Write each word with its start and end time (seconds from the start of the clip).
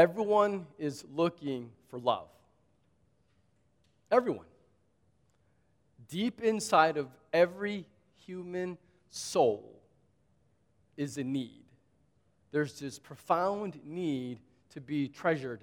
Everyone 0.00 0.66
is 0.78 1.04
looking 1.14 1.70
for 1.90 1.98
love. 1.98 2.28
Everyone. 4.10 4.46
Deep 6.08 6.40
inside 6.40 6.96
of 6.96 7.08
every 7.34 7.84
human 8.24 8.78
soul 9.10 9.78
is 10.96 11.18
a 11.18 11.22
need. 11.22 11.64
There's 12.50 12.80
this 12.80 12.98
profound 12.98 13.78
need 13.84 14.40
to 14.70 14.80
be 14.80 15.06
treasured. 15.06 15.60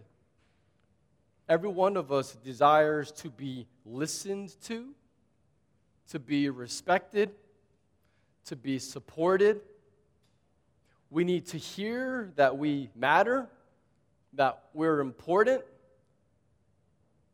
Every 1.49 1.69
one 1.69 1.97
of 1.97 2.12
us 2.12 2.35
desires 2.35 3.12
to 3.13 3.31
be 3.31 3.65
listened 3.88 4.54
to, 4.65 4.94
to 6.12 6.19
be 6.19 6.51
respected, 6.51 7.31
to 8.46 8.56
be 8.56 8.78
supported. 8.78 9.62
We 11.10 11.24
need 11.24 11.47
to 11.47 11.58
hear 11.58 12.31
that 12.35 12.56
we 12.56 12.92
matter, 12.96 13.49
that 14.33 14.63
we're 14.73 14.99
important, 14.99 15.63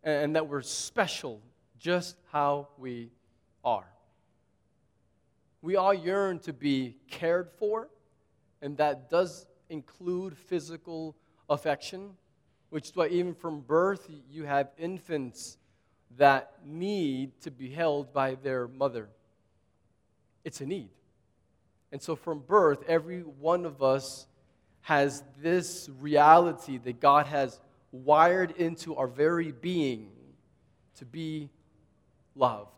and 0.04 0.36
that 0.36 0.48
we're 0.48 0.62
special 0.62 1.42
just 1.80 2.16
how 2.32 2.68
we 2.78 3.12
are. 3.64 3.88
We 5.62 5.76
all 5.76 5.94
yearn 5.94 6.40
to 6.40 6.54
be 6.54 6.98
cared 7.10 7.50
for, 7.58 7.90
and 8.62 8.78
that 8.78 9.10
does 9.10 9.46
include 9.70 10.38
physical 10.38 11.16
affection, 11.50 12.12
which 12.70 12.90
is 12.90 12.96
why 12.96 13.08
even 13.08 13.34
from 13.34 13.62
birth 13.62 14.10
you 14.30 14.44
have 14.44 14.72
infants 14.78 15.58
that 16.18 16.54
need 16.66 17.40
to 17.42 17.52
be 17.52 17.70
held 17.70 18.14
by 18.14 18.36
their 18.36 18.68
mother. 18.68 19.10
It's 20.44 20.62
a 20.62 20.66
need. 20.66 20.90
And 21.92 22.02
so 22.02 22.16
from 22.16 22.40
birth, 22.40 22.84
every 22.88 23.22
one 23.22 23.66
of 23.66 23.82
us 23.82 24.28
has 24.84 25.24
this 25.42 25.90
reality 26.00 26.78
that 26.78 27.00
God 27.00 27.26
has 27.26 27.60
wired 27.92 28.52
into 28.52 28.96
our 28.96 29.08
very 29.08 29.52
being 29.52 30.12
to 30.96 31.06
be 31.06 31.50
loved. 32.36 32.70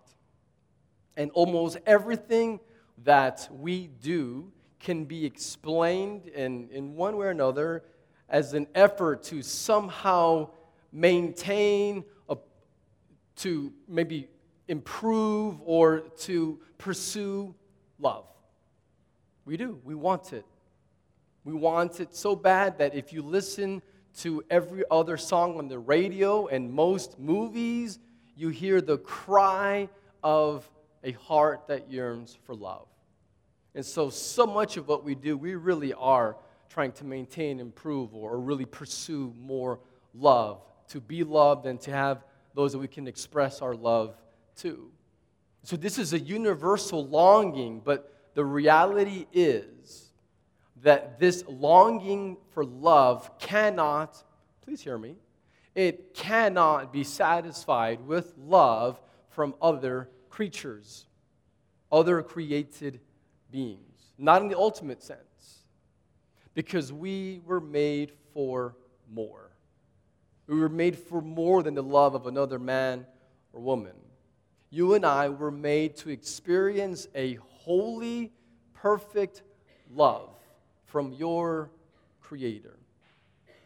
And 1.17 1.31
almost 1.31 1.77
everything 1.85 2.59
that 3.03 3.47
we 3.51 3.87
do 3.87 4.51
can 4.79 5.05
be 5.05 5.25
explained 5.25 6.27
in, 6.27 6.69
in 6.69 6.95
one 6.95 7.17
way 7.17 7.25
or 7.25 7.31
another 7.31 7.83
as 8.29 8.53
an 8.53 8.67
effort 8.75 9.23
to 9.23 9.41
somehow 9.41 10.49
maintain, 10.91 12.03
a, 12.29 12.37
to 13.37 13.73
maybe 13.87 14.27
improve, 14.67 15.55
or 15.65 16.01
to 16.19 16.59
pursue 16.77 17.55
love. 17.99 18.25
We 19.45 19.57
do. 19.57 19.79
We 19.83 19.95
want 19.95 20.33
it. 20.33 20.45
We 21.45 21.53
want 21.53 21.99
it 21.99 22.15
so 22.15 22.35
bad 22.35 22.79
that 22.79 22.95
if 22.95 23.13
you 23.13 23.21
listen 23.21 23.83
to 24.17 24.43
every 24.49 24.83
other 24.89 25.15
song 25.15 25.59
on 25.59 25.67
the 25.67 25.77
radio 25.77 26.47
and 26.47 26.73
most 26.73 27.19
movies, 27.19 27.99
you 28.35 28.49
hear 28.49 28.81
the 28.81 28.97
cry 28.97 29.87
of 30.23 30.69
a 31.03 31.11
heart 31.11 31.67
that 31.67 31.89
yearns 31.91 32.35
for 32.45 32.55
love. 32.55 32.87
And 33.75 33.85
so, 33.85 34.09
so 34.09 34.47
much 34.47 34.77
of 34.77 34.87
what 34.87 35.03
we 35.03 35.13
do, 35.13 35.37
we 35.37 35.53
really 35.53 35.93
are 35.93 36.35
trying 36.67 36.93
to 36.93 37.05
maintain, 37.05 37.59
improve, 37.59 38.15
or 38.15 38.39
really 38.39 38.65
pursue 38.65 39.31
more 39.39 39.79
love, 40.15 40.63
to 40.87 40.99
be 40.99 41.23
loved 41.23 41.67
and 41.67 41.79
to 41.81 41.91
have 41.91 42.25
those 42.55 42.71
that 42.71 42.79
we 42.79 42.87
can 42.87 43.07
express 43.07 43.61
our 43.61 43.75
love 43.75 44.17
to. 44.57 44.89
So, 45.61 45.75
this 45.75 45.99
is 45.99 46.13
a 46.13 46.19
universal 46.19 47.05
longing, 47.05 47.81
but 47.85 48.31
the 48.33 48.45
reality 48.45 49.27
is 49.31 50.09
that 50.85 51.17
this 51.17 51.43
longing 51.47 52.37
for 52.51 52.63
love 52.63 53.39
cannot, 53.39 54.23
please 54.61 54.81
hear 54.81 54.99
me, 54.99 55.15
it 55.73 56.13
cannot 56.13 56.93
be 56.93 57.03
satisfied 57.03 58.05
with 58.05 58.31
love 58.37 59.01
from 59.29 59.55
other 59.59 60.07
creatures, 60.29 61.07
other 61.91 62.21
created 62.21 62.99
beings. 63.49 64.13
Not 64.19 64.43
in 64.43 64.47
the 64.47 64.59
ultimate 64.59 65.01
sense, 65.01 65.63
because 66.53 66.93
we 66.93 67.41
were 67.43 67.59
made 67.59 68.11
for 68.35 68.75
more. 69.11 69.49
We 70.45 70.59
were 70.59 70.69
made 70.69 70.99
for 70.99 71.19
more 71.19 71.63
than 71.63 71.73
the 71.73 71.81
love 71.81 72.13
of 72.13 72.27
another 72.27 72.59
man 72.59 73.07
or 73.53 73.59
woman. 73.59 73.95
You 74.69 74.93
and 74.93 75.03
I 75.03 75.29
were 75.29 75.49
made 75.49 75.95
to 75.97 76.11
experience 76.11 77.07
a 77.15 77.39
holy, 77.63 78.31
perfect 78.75 79.41
love 79.89 80.34
from 80.85 81.13
your 81.13 81.69
Creator. 82.21 82.77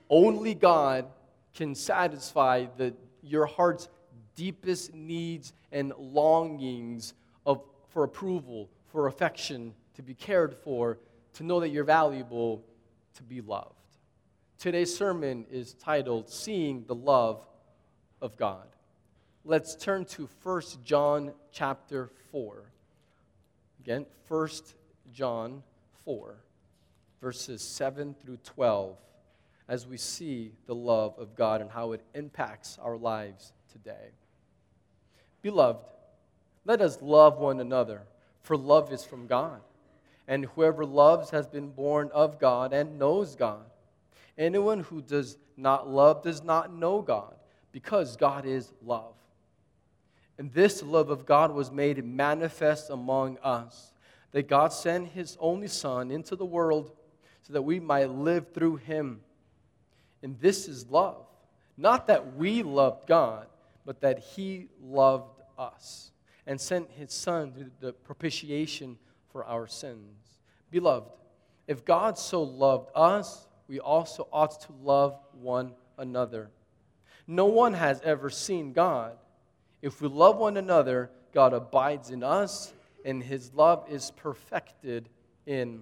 Only 0.09 0.53
God 0.53 1.05
can 1.53 1.75
satisfy 1.75 2.65
the, 2.77 2.93
your 3.21 3.45
heart's 3.45 3.87
deepest 4.35 4.93
needs 4.93 5.53
and 5.71 5.93
longings 5.97 7.13
of, 7.45 7.61
for 7.89 8.03
approval, 8.03 8.69
for 8.87 9.07
affection, 9.07 9.73
to 9.95 10.01
be 10.01 10.13
cared 10.13 10.55
for, 10.55 10.97
to 11.33 11.43
know 11.43 11.59
that 11.59 11.69
you're 11.69 11.83
valuable, 11.83 12.63
to 13.15 13.23
be 13.23 13.41
loved. 13.41 13.73
Today's 14.57 14.95
sermon 14.95 15.45
is 15.51 15.73
titled 15.73 16.29
Seeing 16.29 16.83
the 16.85 16.95
Love 16.95 17.45
of 18.21 18.35
God. 18.37 18.67
Let's 19.45 19.75
turn 19.75 20.05
to 20.05 20.27
1 20.43 20.61
John 20.83 21.31
chapter 21.51 22.09
4. 22.31 22.63
Again, 23.81 24.05
1 24.27 24.49
John 25.13 25.63
4, 26.05 26.35
verses 27.21 27.61
7 27.61 28.15
through 28.23 28.37
12 28.43 28.97
as 29.67 29.85
we 29.85 29.97
see 29.97 30.51
the 30.65 30.75
love 30.75 31.17
of 31.19 31.35
God 31.35 31.61
and 31.61 31.69
how 31.69 31.91
it 31.91 32.01
impacts 32.13 32.77
our 32.81 32.97
lives 32.97 33.53
today. 33.71 34.13
Beloved, 35.41 35.85
let 36.65 36.81
us 36.81 36.97
love 37.01 37.37
one 37.37 37.59
another, 37.59 38.01
for 38.41 38.57
love 38.57 38.91
is 38.91 39.03
from 39.03 39.27
God. 39.27 39.61
And 40.27 40.45
whoever 40.45 40.85
loves 40.85 41.29
has 41.31 41.47
been 41.47 41.69
born 41.69 42.09
of 42.13 42.39
God 42.39 42.73
and 42.73 42.99
knows 42.99 43.35
God. 43.35 43.65
Anyone 44.37 44.81
who 44.81 45.01
does 45.01 45.37
not 45.57 45.89
love 45.89 46.23
does 46.23 46.43
not 46.43 46.73
know 46.73 47.01
God, 47.01 47.35
because 47.71 48.15
God 48.15 48.45
is 48.45 48.71
love. 48.83 49.13
And 50.37 50.51
this 50.53 50.81
love 50.81 51.09
of 51.09 51.25
God 51.25 51.51
was 51.51 51.71
made 51.71 52.03
manifest 52.03 52.89
among 52.89 53.37
us, 53.39 53.93
that 54.31 54.47
God 54.47 54.71
sent 54.71 55.09
his 55.09 55.37
only 55.39 55.67
Son 55.67 56.11
into 56.11 56.35
the 56.35 56.45
world 56.45 56.91
so 57.49 57.53
that 57.53 57.63
we 57.63 57.79
might 57.79 58.11
live 58.11 58.53
through 58.53 58.75
him. 58.75 59.21
And 60.21 60.39
this 60.39 60.67
is 60.67 60.87
love. 60.87 61.25
Not 61.77 62.05
that 62.07 62.35
we 62.35 62.61
loved 62.61 63.07
God, 63.07 63.47
but 63.85 64.01
that 64.01 64.19
He 64.19 64.67
loved 64.83 65.41
us 65.57 66.11
and 66.45 66.61
sent 66.61 66.91
His 66.91 67.11
Son 67.11 67.51
to 67.53 67.71
the 67.79 67.93
propitiation 67.93 68.99
for 69.31 69.45
our 69.45 69.65
sins. 69.65 70.41
Beloved, 70.69 71.09
if 71.67 71.83
God 71.85 72.19
so 72.19 72.43
loved 72.43 72.91
us, 72.93 73.47
we 73.67 73.79
also 73.79 74.27
ought 74.31 74.61
to 74.61 74.73
love 74.83 75.17
one 75.41 75.71
another. 75.97 76.51
No 77.25 77.47
one 77.47 77.73
has 77.73 77.99
ever 78.01 78.29
seen 78.29 78.73
God. 78.73 79.17
If 79.81 80.01
we 80.01 80.07
love 80.07 80.37
one 80.37 80.57
another, 80.57 81.09
God 81.33 81.53
abides 81.53 82.11
in 82.11 82.21
us, 82.21 82.73
and 83.03 83.23
His 83.23 83.53
love 83.55 83.85
is 83.89 84.11
perfected 84.11 85.09
in. 85.47 85.81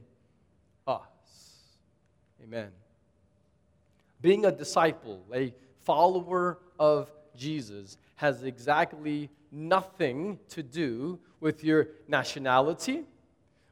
Amen. 2.43 2.69
Being 4.21 4.45
a 4.45 4.51
disciple, 4.51 5.23
a 5.33 5.53
follower 5.81 6.59
of 6.79 7.11
Jesus, 7.35 7.97
has 8.15 8.43
exactly 8.43 9.29
nothing 9.51 10.39
to 10.49 10.63
do 10.63 11.19
with 11.39 11.63
your 11.63 11.89
nationality, 12.07 13.03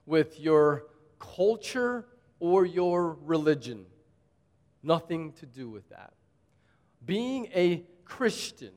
with 0.05 0.39
your 0.39 0.85
culture, 1.19 2.05
or 2.39 2.65
your 2.65 3.17
religion. 3.23 3.85
Nothing 4.83 5.33
to 5.33 5.45
do 5.45 5.69
with 5.69 5.89
that. 5.89 6.13
Being 7.05 7.47
a 7.55 7.83
Christian 8.03 8.73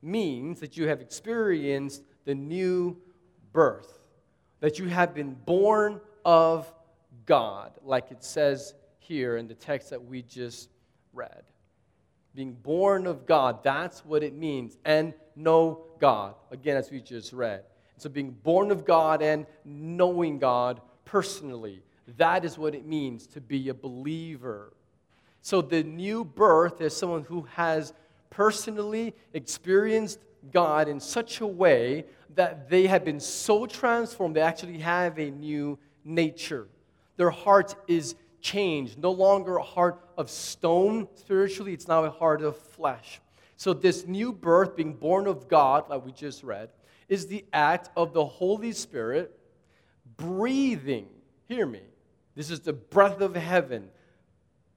means 0.00 0.60
that 0.60 0.76
you 0.76 0.88
have 0.88 1.00
experienced 1.00 2.02
the 2.24 2.34
new 2.34 2.96
birth, 3.52 4.00
that 4.60 4.78
you 4.78 4.88
have 4.88 5.14
been 5.14 5.34
born 5.34 6.00
of 6.24 6.72
God, 7.24 7.72
like 7.84 8.10
it 8.10 8.24
says 8.24 8.74
here 9.02 9.36
in 9.36 9.48
the 9.48 9.54
text 9.54 9.90
that 9.90 10.04
we 10.04 10.22
just 10.22 10.68
read. 11.12 11.42
Being 12.34 12.52
born 12.54 13.06
of 13.06 13.26
God, 13.26 13.62
that's 13.62 14.04
what 14.04 14.22
it 14.22 14.34
means. 14.34 14.78
And 14.84 15.12
know 15.36 15.84
God, 15.98 16.34
again, 16.50 16.76
as 16.76 16.90
we 16.90 17.00
just 17.00 17.32
read. 17.32 17.64
So, 17.98 18.08
being 18.08 18.30
born 18.30 18.70
of 18.70 18.84
God 18.84 19.22
and 19.22 19.46
knowing 19.64 20.38
God 20.38 20.80
personally, 21.04 21.82
that 22.16 22.44
is 22.44 22.58
what 22.58 22.74
it 22.74 22.86
means 22.86 23.26
to 23.28 23.40
be 23.40 23.68
a 23.68 23.74
believer. 23.74 24.72
So, 25.42 25.60
the 25.60 25.82
new 25.82 26.24
birth 26.24 26.80
is 26.80 26.96
someone 26.96 27.22
who 27.24 27.42
has 27.52 27.92
personally 28.30 29.14
experienced 29.34 30.18
God 30.50 30.88
in 30.88 30.98
such 30.98 31.40
a 31.40 31.46
way 31.46 32.06
that 32.34 32.68
they 32.68 32.86
have 32.86 33.04
been 33.04 33.20
so 33.20 33.66
transformed, 33.66 34.36
they 34.36 34.40
actually 34.40 34.78
have 34.78 35.18
a 35.18 35.30
new 35.30 35.78
nature. 36.04 36.66
Their 37.16 37.30
heart 37.30 37.76
is 37.86 38.14
changed. 38.42 38.98
No 38.98 39.12
longer 39.12 39.56
a 39.56 39.62
heart 39.62 40.04
of 40.18 40.28
stone 40.28 41.08
spiritually, 41.14 41.72
it's 41.72 41.88
now 41.88 42.04
a 42.04 42.10
heart 42.10 42.42
of 42.42 42.56
flesh. 42.56 43.20
So, 43.56 43.72
this 43.72 44.06
new 44.06 44.32
birth, 44.32 44.76
being 44.76 44.94
born 44.94 45.26
of 45.26 45.48
God, 45.48 45.88
like 45.88 46.04
we 46.04 46.12
just 46.12 46.42
read, 46.42 46.68
is 47.08 47.28
the 47.28 47.44
act 47.52 47.90
of 47.96 48.12
the 48.12 48.24
Holy 48.24 48.72
Spirit 48.72 49.38
breathing. 50.16 51.06
Hear 51.46 51.66
me. 51.66 51.82
This 52.34 52.50
is 52.50 52.60
the 52.60 52.72
breath 52.72 53.20
of 53.20 53.36
heaven. 53.36 53.88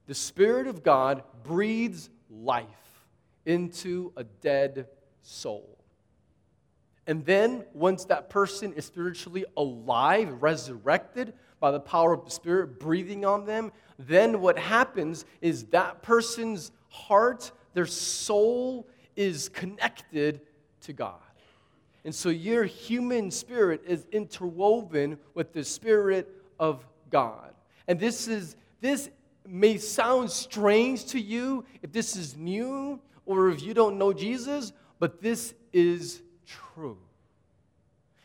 The 0.06 0.14
Spirit 0.14 0.66
of 0.66 0.82
God 0.82 1.22
breathes 1.42 2.10
life 2.30 2.66
into 3.44 4.12
a 4.16 4.24
dead 4.24 4.86
soul. 5.22 5.76
And 7.06 7.24
then, 7.24 7.64
once 7.72 8.04
that 8.06 8.30
person 8.30 8.72
is 8.72 8.84
spiritually 8.84 9.44
alive, 9.56 10.42
resurrected 10.42 11.34
by 11.60 11.70
the 11.70 11.80
power 11.80 12.12
of 12.12 12.24
the 12.24 12.30
Spirit 12.30 12.78
breathing 12.78 13.24
on 13.24 13.46
them, 13.46 13.72
then 13.98 14.40
what 14.40 14.58
happens 14.58 15.24
is 15.40 15.64
that 15.66 16.02
person's 16.02 16.70
heart, 16.88 17.50
their 17.74 17.86
soul, 17.86 18.86
is 19.16 19.48
connected 19.48 20.40
to 20.82 20.92
God. 20.92 21.20
And 22.04 22.14
so 22.14 22.28
your 22.28 22.64
human 22.64 23.30
spirit 23.30 23.82
is 23.86 24.06
interwoven 24.12 25.18
with 25.34 25.52
the 25.52 25.64
Spirit 25.64 26.28
of 26.60 26.86
God. 27.10 27.54
And 27.88 27.98
this 27.98 28.28
is 28.28 28.56
this 28.80 29.10
may 29.44 29.78
sound 29.78 30.30
strange 30.30 31.06
to 31.06 31.20
you 31.20 31.64
if 31.82 31.92
this 31.92 32.16
is 32.16 32.36
new 32.36 33.00
or 33.24 33.50
if 33.50 33.62
you 33.62 33.74
don't 33.74 33.98
know 33.98 34.12
Jesus, 34.12 34.72
but 34.98 35.20
this 35.20 35.54
is 35.72 36.22
true. 36.46 36.98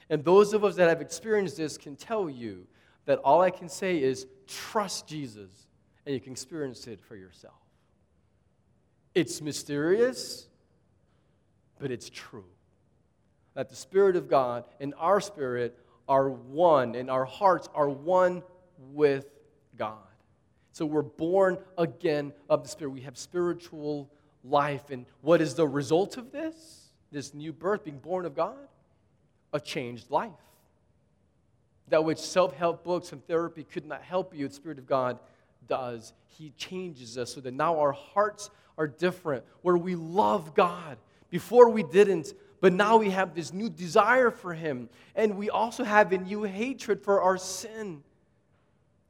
And 0.10 0.24
those 0.24 0.54
of 0.54 0.64
us 0.64 0.76
that 0.76 0.90
have 0.90 1.02
experienced 1.02 1.58
this 1.58 1.78
can 1.78 1.96
tell 1.96 2.30
you 2.30 2.68
that 3.06 3.20
all 3.20 3.42
I 3.42 3.50
can 3.50 3.70
say 3.70 4.02
is 4.02 4.28
trust 4.48 5.08
Jesus 5.08 5.50
and 6.06 6.14
you 6.14 6.22
can 6.22 6.32
experience 6.32 6.88
it 6.88 7.00
for 7.00 7.16
yourself. 7.16 7.56
It's 9.14 9.42
mysterious, 9.42 10.48
but 11.80 11.92
it's 11.92 12.10
true. 12.10 12.46
That 13.54 13.70
the 13.70 13.76
Spirit 13.76 14.16
of 14.16 14.30
God 14.30 14.64
and 14.80 14.94
our 14.98 15.20
spirit 15.20 15.78
are 16.08 16.30
one, 16.30 16.96
and 16.96 17.10
our 17.10 17.26
hearts 17.26 17.70
are 17.74 17.90
one 17.90 18.44
with 18.94 19.26
God. 19.78 19.98
So 20.74 20.86
we're 20.86 21.02
born 21.02 21.58
again 21.78 22.34
of 22.50 22.64
the 22.64 22.70
Spirit. 22.70 22.92
We 22.92 23.02
have 23.02 23.18
spiritual 23.18 24.10
life. 24.44 24.90
And 24.90 25.06
what 25.22 25.42
is 25.42 25.54
the 25.54 25.68
result 25.68 26.18
of 26.18 26.32
this? 26.32 26.92
This 27.12 27.34
new 27.34 27.52
birth, 27.52 27.84
being 27.84 28.00
born 28.00 28.26
of 28.26 28.36
God? 28.36 28.56
A 29.54 29.60
changed 29.60 30.10
life. 30.10 30.32
That 31.90 32.04
which 32.04 32.20
self 32.20 32.56
help 32.56 32.84
books 32.84 33.12
and 33.12 33.26
therapy 33.28 33.64
could 33.64 33.86
not 33.86 34.02
help 34.02 34.36
you, 34.36 34.48
the 34.48 34.54
Spirit 34.54 34.78
of 34.78 34.88
God 34.88 35.20
does. 35.68 36.14
He 36.28 36.52
changes 36.58 37.18
us 37.18 37.34
so 37.34 37.42
that 37.42 37.54
now 37.54 37.80
our 37.80 37.92
hearts 37.92 38.50
are 38.78 38.88
different, 38.88 39.44
where 39.62 39.78
we 39.78 39.96
love 39.96 40.54
God. 40.56 40.98
Before 41.30 41.70
we 41.70 41.84
didn't, 41.84 42.34
but 42.60 42.74
now 42.74 42.98
we 42.98 43.10
have 43.10 43.34
this 43.34 43.54
new 43.54 43.70
desire 43.70 44.32
for 44.32 44.54
Him. 44.54 44.90
And 45.16 45.38
we 45.38 45.50
also 45.50 45.84
have 45.84 46.12
a 46.12 46.18
new 46.18 46.44
hatred 46.44 47.02
for 47.04 47.22
our 47.22 47.38
sin. 47.38 48.04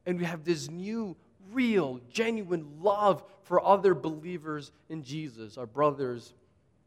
And 0.05 0.17
we 0.17 0.25
have 0.25 0.43
this 0.43 0.69
new 0.69 1.15
real, 1.51 1.99
genuine 2.11 2.65
love 2.81 3.23
for 3.43 3.63
other 3.63 3.93
believers 3.93 4.71
in 4.89 5.03
Jesus, 5.03 5.57
our 5.57 5.65
brothers 5.65 6.33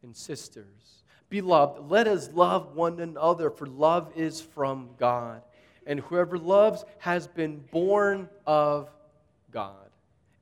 and 0.02 0.16
sisters. 0.16 1.02
Beloved, 1.28 1.90
let 1.90 2.06
us 2.06 2.30
love 2.32 2.74
one 2.74 3.00
another, 3.00 3.50
for 3.50 3.66
love 3.66 4.12
is 4.16 4.40
from 4.40 4.90
God. 4.98 5.42
And 5.86 6.00
whoever 6.00 6.38
loves 6.38 6.84
has 6.98 7.26
been 7.26 7.58
born 7.70 8.28
of 8.46 8.90
God 9.50 9.90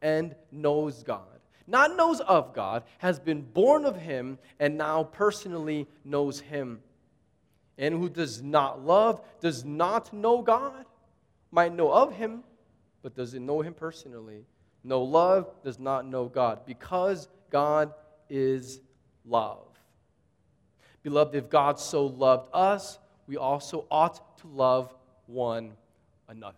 and 0.00 0.34
knows 0.50 1.02
God. 1.02 1.20
Not 1.66 1.96
knows 1.96 2.20
of 2.20 2.54
God, 2.54 2.82
has 2.98 3.18
been 3.18 3.42
born 3.42 3.84
of 3.84 3.96
Him, 3.96 4.38
and 4.58 4.76
now 4.76 5.04
personally 5.04 5.86
knows 6.04 6.40
Him. 6.40 6.80
And 7.78 7.94
who 7.94 8.08
does 8.08 8.42
not 8.42 8.84
love 8.84 9.20
does 9.40 9.64
not 9.64 10.12
know 10.12 10.42
God, 10.42 10.84
might 11.50 11.72
know 11.72 11.90
of 11.90 12.14
Him 12.14 12.42
but 13.02 13.16
doesn't 13.16 13.44
know 13.44 13.60
him 13.60 13.74
personally? 13.74 14.44
No 14.84 15.02
love 15.02 15.50
does 15.62 15.78
not 15.78 16.06
know 16.06 16.26
God 16.26 16.60
because 16.66 17.28
God 17.50 17.92
is 18.30 18.80
love. 19.24 19.66
Beloved, 21.02 21.34
if 21.34 21.50
God 21.50 21.78
so 21.78 22.06
loved 22.06 22.48
us, 22.52 22.98
we 23.26 23.36
also 23.36 23.86
ought 23.90 24.38
to 24.38 24.46
love 24.46 24.94
one 25.32 25.72
another. 26.28 26.56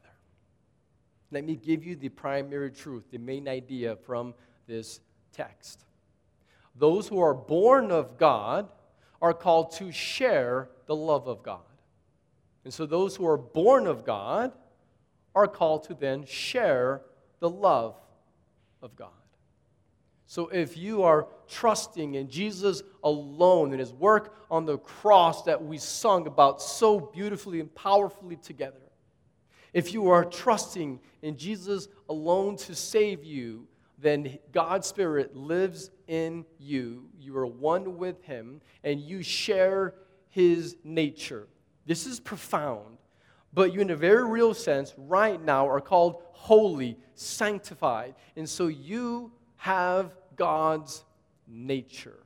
Let 1.31 1.45
me 1.45 1.57
give 1.57 1.85
you 1.85 1.97
the 1.97 2.11
primary 2.11 2.71
truth, 2.71 3.05
the 3.11 3.19
main 3.19 3.49
idea 3.49 3.97
from 3.97 4.35
this 4.67 5.01
text. 5.33 5.85
Those 6.77 7.09
who 7.09 7.21
are 7.21 7.35
born 7.35 7.91
of 7.91 8.19
God 8.19 8.69
are 9.23 9.33
called 9.33 9.73
to 9.73 9.91
share 9.91 10.69
the 10.87 10.95
love 10.95 11.27
of 11.27 11.43
God. 11.43 11.61
And 12.65 12.73
so, 12.73 12.87
those 12.87 13.17
who 13.17 13.27
are 13.27 13.37
born 13.37 13.87
of 13.87 14.05
God 14.05 14.53
are 15.35 15.47
called 15.47 15.85
to 15.85 15.95
then 15.95 16.25
share 16.25 17.03
the 17.41 17.51
love 17.51 17.97
of 18.83 18.97
God. 18.97 19.11
So 20.35 20.49
if 20.49 20.77
you 20.77 21.05
are 21.05 21.29
trusting 21.47 22.17
in 22.17 22.29
Jesus 22.29 22.83
alone 23.05 23.71
and 23.71 23.79
his 23.79 23.93
work 23.93 24.35
on 24.51 24.67
the 24.67 24.79
cross 24.79 25.45
that 25.45 25.65
we 25.65 25.79
sung 25.79 26.27
about 26.27 26.61
so 26.61 26.99
beautifully 26.99 27.61
and 27.61 27.73
powerfully 27.73 28.35
together, 28.35 28.91
if 29.73 29.93
you 29.93 30.09
are 30.09 30.25
trusting 30.25 30.99
in 31.23 31.37
Jesus 31.37 31.87
alone 32.09 32.57
to 32.57 32.75
save 32.75 33.23
you, 33.23 33.69
then 33.97 34.41
God's 34.51 34.89
Spirit 34.89 35.37
lives 35.37 35.93
in 36.09 36.45
you. 36.59 37.05
You 37.17 37.37
are 37.37 37.47
one 37.47 37.97
with 37.97 38.21
Him, 38.25 38.61
and 38.83 39.01
you 39.01 39.23
share 39.23 39.95
His 40.31 40.75
nature. 40.83 41.47
This 41.87 42.07
is 42.07 42.19
profound 42.19 42.99
but 43.53 43.73
you, 43.73 43.81
in 43.81 43.91
a 43.91 43.97
very 43.97 44.29
real 44.29 44.53
sense, 44.53 44.95
right 44.99 45.41
now 45.41 45.69
are 45.69 45.81
called 45.81 46.25
holy, 46.33 46.99
sanctified. 47.15 48.17
And 48.35 48.49
so 48.49 48.67
you 48.67 49.31
have 49.59 50.13
God's 50.37 51.05
nature. 51.47 52.19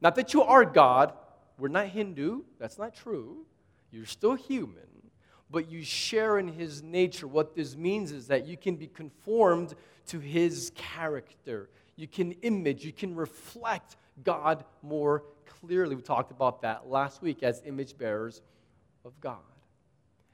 Not 0.00 0.14
that 0.16 0.32
you 0.34 0.42
are 0.42 0.64
God, 0.64 1.12
we're 1.58 1.68
not 1.68 1.88
Hindu, 1.88 2.42
that's 2.58 2.78
not 2.78 2.94
true. 2.94 3.44
You're 3.90 4.06
still 4.06 4.34
human, 4.34 5.10
but 5.50 5.70
you 5.70 5.82
share 5.82 6.38
in 6.38 6.48
his 6.48 6.82
nature. 6.82 7.26
What 7.26 7.54
this 7.54 7.76
means 7.76 8.12
is 8.12 8.28
that 8.28 8.46
you 8.46 8.56
can 8.56 8.76
be 8.76 8.86
conformed 8.86 9.74
to 10.06 10.18
his 10.18 10.72
character. 10.74 11.68
You 11.96 12.08
can 12.08 12.32
image, 12.42 12.84
you 12.84 12.92
can 12.92 13.14
reflect 13.14 13.96
God 14.24 14.64
more 14.82 15.24
clearly. 15.60 15.96
We 15.96 16.02
talked 16.02 16.30
about 16.30 16.62
that 16.62 16.88
last 16.88 17.20
week 17.20 17.42
as 17.42 17.62
image 17.64 17.98
bearers 17.98 18.40
of 19.04 19.20
God. 19.20 19.38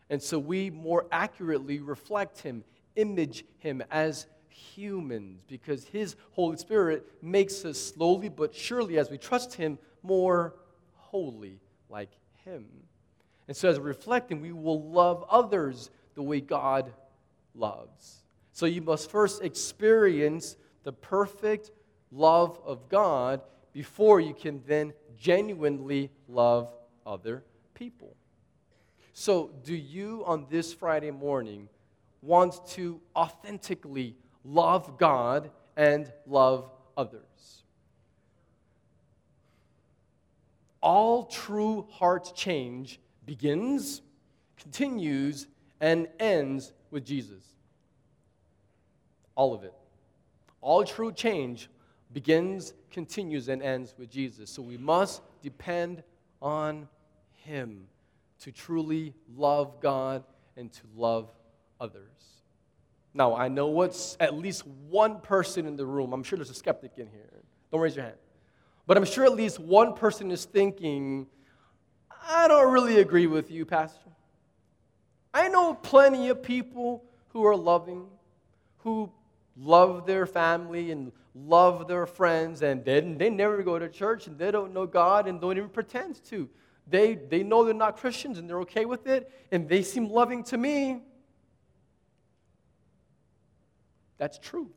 And 0.08 0.22
so 0.22 0.38
we 0.38 0.70
more 0.70 1.06
accurately 1.10 1.80
reflect 1.80 2.40
Him, 2.40 2.64
image 2.94 3.44
Him 3.58 3.82
as 3.90 4.26
humans, 4.56 5.42
because 5.46 5.84
His 5.84 6.16
Holy 6.32 6.56
Spirit 6.56 7.06
makes 7.22 7.64
us 7.64 7.78
slowly 7.78 8.28
but 8.28 8.54
surely, 8.54 8.98
as 8.98 9.10
we 9.10 9.18
trust 9.18 9.54
Him, 9.54 9.78
more 10.02 10.54
holy 10.94 11.60
like 11.88 12.10
Him. 12.44 12.66
And 13.48 13.56
so, 13.56 13.68
as 13.68 13.78
we 13.78 13.86
reflect 13.86 14.30
Him, 14.30 14.40
we 14.40 14.52
will 14.52 14.82
love 14.90 15.24
others 15.30 15.90
the 16.14 16.22
way 16.22 16.40
God 16.40 16.92
loves. 17.54 18.24
So, 18.52 18.66
you 18.66 18.82
must 18.82 19.10
first 19.10 19.42
experience 19.42 20.56
the 20.84 20.92
perfect 20.92 21.70
love 22.10 22.58
of 22.64 22.88
God 22.88 23.42
before 23.72 24.20
you 24.20 24.32
can 24.32 24.62
then 24.66 24.94
genuinely 25.18 26.10
love 26.28 26.72
other 27.04 27.44
people. 27.74 28.16
So, 29.12 29.50
do 29.64 29.74
you 29.74 30.22
on 30.26 30.46
this 30.50 30.72
Friday 30.72 31.10
morning 31.10 31.68
want 32.22 32.66
to 32.68 33.00
authentically 33.14 34.16
love 34.46 34.98
God 34.98 35.50
and 35.76 36.10
love 36.26 36.70
others? 36.96 37.62
All 40.80 41.24
true 41.24 41.86
heart 41.90 42.32
change 42.34 43.00
begins, 43.24 44.02
continues, 44.56 45.48
and 45.80 46.08
ends 46.20 46.72
with 46.90 47.04
Jesus. 47.04 47.44
All 49.34 49.52
of 49.52 49.64
it. 49.64 49.74
All 50.60 50.84
true 50.84 51.12
change 51.12 51.68
begins, 52.12 52.72
continues, 52.90 53.48
and 53.48 53.62
ends 53.62 53.94
with 53.98 54.10
Jesus. 54.10 54.48
So 54.48 54.62
we 54.62 54.76
must 54.76 55.22
depend 55.42 56.02
on 56.40 56.88
Him 57.44 57.88
to 58.40 58.52
truly 58.52 59.12
love 59.36 59.80
God 59.80 60.24
and 60.56 60.72
to 60.72 60.82
love 60.96 61.30
others. 61.80 62.35
Now, 63.16 63.34
I 63.34 63.48
know 63.48 63.68
what's 63.68 64.14
at 64.20 64.36
least 64.36 64.66
one 64.66 65.20
person 65.20 65.66
in 65.66 65.74
the 65.76 65.86
room, 65.86 66.12
I'm 66.12 66.22
sure 66.22 66.36
there's 66.36 66.50
a 66.50 66.54
skeptic 66.54 66.92
in 66.98 67.06
here. 67.06 67.42
Don't 67.72 67.80
raise 67.80 67.96
your 67.96 68.04
hand. 68.04 68.18
But 68.86 68.98
I'm 68.98 69.06
sure 69.06 69.24
at 69.24 69.32
least 69.32 69.58
one 69.58 69.94
person 69.94 70.30
is 70.30 70.44
thinking, 70.44 71.26
I 72.28 72.46
don't 72.46 72.70
really 72.70 73.00
agree 73.00 73.26
with 73.26 73.50
you, 73.50 73.64
Pastor. 73.64 74.10
I 75.32 75.48
know 75.48 75.72
plenty 75.74 76.28
of 76.28 76.42
people 76.42 77.04
who 77.28 77.44
are 77.46 77.56
loving, 77.56 78.06
who 78.78 79.10
love 79.56 80.06
their 80.06 80.26
family 80.26 80.90
and 80.90 81.10
love 81.34 81.88
their 81.88 82.04
friends, 82.04 82.60
and 82.62 82.84
they, 82.84 83.00
they 83.00 83.30
never 83.30 83.62
go 83.62 83.78
to 83.78 83.88
church 83.88 84.26
and 84.26 84.38
they 84.38 84.50
don't 84.50 84.74
know 84.74 84.86
God 84.86 85.26
and 85.26 85.40
don't 85.40 85.56
even 85.56 85.70
pretend 85.70 86.22
to. 86.26 86.50
They, 86.86 87.14
they 87.14 87.42
know 87.42 87.64
they're 87.64 87.74
not 87.74 87.96
Christians 87.96 88.38
and 88.38 88.48
they're 88.48 88.60
okay 88.60 88.84
with 88.84 89.06
it, 89.06 89.32
and 89.50 89.68
they 89.68 89.82
seem 89.82 90.10
loving 90.10 90.44
to 90.44 90.58
me. 90.58 91.00
That's 94.18 94.38
true. 94.38 94.70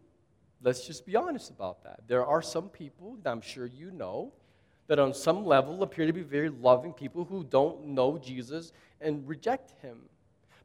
Let's 0.61 0.85
just 0.85 1.05
be 1.05 1.15
honest 1.15 1.49
about 1.49 1.83
that. 1.83 2.01
There 2.07 2.25
are 2.25 2.41
some 2.41 2.69
people 2.69 3.17
that 3.23 3.29
I'm 3.29 3.41
sure 3.41 3.65
you 3.65 3.91
know 3.91 4.33
that 4.87 4.99
on 4.99 5.13
some 5.13 5.45
level 5.45 5.83
appear 5.83 6.05
to 6.07 6.13
be 6.13 6.23
very 6.23 6.49
loving 6.49 6.93
people 6.93 7.23
who 7.23 7.43
don't 7.43 7.85
know 7.85 8.17
Jesus 8.17 8.73
and 8.99 9.27
reject 9.27 9.73
him. 9.81 9.99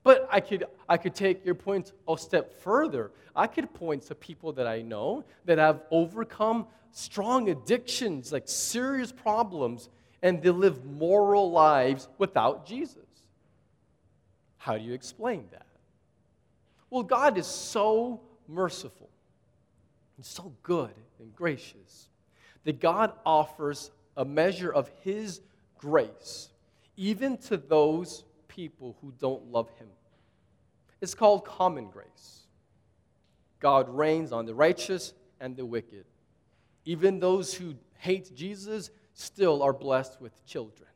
But 0.03 0.29
I 0.31 0.41
could, 0.41 0.65
I 0.89 0.97
could 0.97 1.15
take 1.15 1.45
your 1.45 1.55
point 1.55 1.93
a 2.09 2.19
step 2.19 2.61
further. 2.61 3.13
I 3.37 3.47
could 3.47 3.73
point 3.73 4.03
to 4.07 4.15
people 4.15 4.53
that 4.55 4.67
I 4.67 4.83
know 4.83 5.25
that 5.45 5.59
have 5.59 5.83
overcome 5.91 6.67
strong 6.91 7.49
addictions, 7.49 8.33
like 8.33 8.45
serious 8.47 9.13
problems, 9.13 9.89
and 10.23 10.43
they 10.43 10.51
live 10.51 10.85
moral 10.85 11.51
lives 11.51 12.09
without 12.19 12.67
Jesus. 12.67 12.99
How 14.57 14.79
do 14.79 14.85
you 14.85 14.95
explain 14.95 15.47
that? 15.53 15.67
Well, 16.91 17.03
God 17.03 17.37
is 17.37 17.47
so 17.47 18.21
merciful 18.49 19.11
and 20.17 20.25
so 20.25 20.55
good 20.63 20.95
and 21.19 21.35
gracious 21.35 22.09
that 22.65 22.81
God 22.81 23.13
offers 23.25 23.91
a 24.17 24.25
measure 24.25 24.73
of 24.73 24.91
His 25.03 25.41
grace 25.79 26.51
even 26.97 27.37
to 27.39 27.57
those 27.57 28.25
people 28.49 28.97
who 29.01 29.13
don't 29.19 29.51
love 29.51 29.69
Him. 29.79 29.89
It's 31.01 31.15
called 31.15 31.45
common 31.45 31.89
grace. 31.91 32.47
God 33.61 33.89
rains 33.89 34.33
on 34.33 34.47
the 34.47 34.55
righteous 34.55 35.13
and 35.41 35.57
the 35.57 35.67
wicked. 35.67 36.05
Even 36.85 37.19
those 37.19 37.55
who 37.55 37.75
hate 37.99 38.35
Jesus 38.35 38.91
still 39.15 39.63
are 39.63 39.73
blessed 39.73 40.21
with 40.21 40.33
children. 40.47 40.89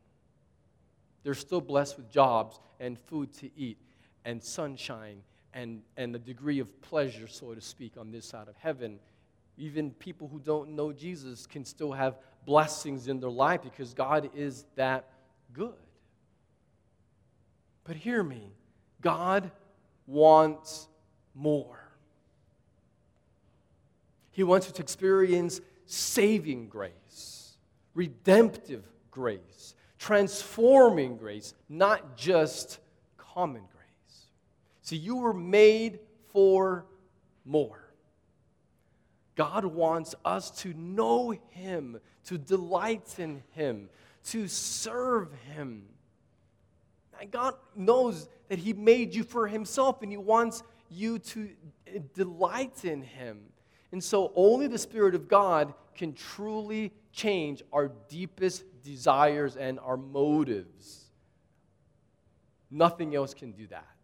They're 1.23 1.35
still 1.35 1.61
blessed 1.61 1.97
with 1.97 2.11
jobs 2.11 2.61
and 2.79 2.99
food 2.99 3.33
to 3.35 3.51
eat 3.57 3.79
and 4.25 4.43
sunshine 4.43 5.23
and, 5.55 5.83
and 5.97 6.15
a 6.15 6.19
degree 6.19 6.59
of 6.59 6.81
pleasure, 6.83 7.27
so 7.27 7.55
to 7.55 7.61
speak, 7.61 7.97
on 7.97 8.11
this 8.11 8.27
side 8.27 8.49
of 8.49 8.57
heaven. 8.57 8.99
Even 9.57 9.91
people 9.93 10.29
who 10.29 10.39
don't 10.39 10.71
know 10.71 10.93
Jesus 10.93 11.47
can 11.47 11.65
still 11.65 11.93
have 11.93 12.19
blessings 12.47 13.09
in 13.09 13.21
their 13.21 13.31
life 13.31 13.63
because 13.63 13.93
God 13.93 14.31
is 14.35 14.65
that 14.77 15.09
good. 15.53 15.75
But 17.85 17.97
hear 17.97 18.23
me 18.23 18.53
God 19.01 19.51
wants 20.07 20.89
more. 21.35 21.89
He 24.31 24.43
wants 24.43 24.69
you 24.69 24.73
to 24.75 24.83
experience 24.83 25.61
saving 25.87 26.69
grace, 26.69 27.57
redemptive 27.95 28.85
grace, 29.11 29.75
transforming 29.99 31.17
grace, 31.17 31.55
not 31.69 32.17
just 32.17 32.79
common 33.17 33.63
grace. 33.73 33.78
See, 34.89 34.97
you 34.97 35.17
were 35.17 35.35
made 35.35 35.99
for 36.33 36.87
more. 37.45 37.93
God 39.37 39.67
wants 39.67 40.15
us 40.25 40.51
to 40.63 40.73
know 40.73 41.35
Him, 41.51 42.01
to 42.25 42.39
delight 42.39 43.17
in 43.19 43.43
Him, 43.51 43.91
to 44.29 44.49
serve 44.49 45.31
Him. 45.55 45.83
And 47.21 47.31
God 47.31 47.53
knows 47.77 48.31
that 48.49 48.59
He 48.59 48.73
made 48.73 49.15
you 49.15 49.25
for 49.25 49.47
Himself 49.47 50.01
and 50.01 50.11
He 50.11 50.17
wants 50.17 50.63
you 50.89 51.19
to 51.19 51.51
delight 52.15 52.87
in 52.87 53.03
Him. 53.03 53.41
And 53.93 54.03
so, 54.03 54.33
only 54.35 54.69
the 54.69 54.79
Spirit 54.79 55.15
of 55.15 55.29
God 55.29 55.75
can 55.97 56.15
truly 56.15 56.95
change 57.13 57.63
our 57.75 57.93
deepest 58.09 58.65
desires 58.83 59.55
and 59.55 59.79
our 59.81 59.99
motives. 59.99 61.11
Nothing 62.71 63.15
else 63.15 63.35
can 63.35 63.53
do 63.53 63.67
that. 63.67 63.98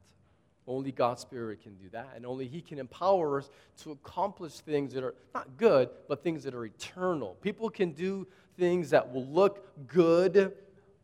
Only 0.66 0.92
God's 0.92 1.21
Spirit 1.21 1.62
can 1.62 1.75
do 1.75 1.88
that. 1.92 2.12
And 2.16 2.25
only 2.25 2.49
He 2.49 2.61
can 2.61 2.78
empower 2.78 3.38
us 3.38 3.50
to 3.83 3.92
accomplish 3.92 4.54
things 4.54 4.94
that 4.94 5.04
are 5.04 5.14
not 5.35 5.56
good, 5.56 5.90
but 6.09 6.23
things 6.23 6.44
that 6.44 6.54
are 6.54 6.64
eternal. 6.64 7.37
People 7.42 7.68
can 7.68 7.92
do 7.92 8.26
things 8.56 8.90
that 8.90 9.12
will 9.12 9.26
look 9.26 9.87
good 9.87 10.52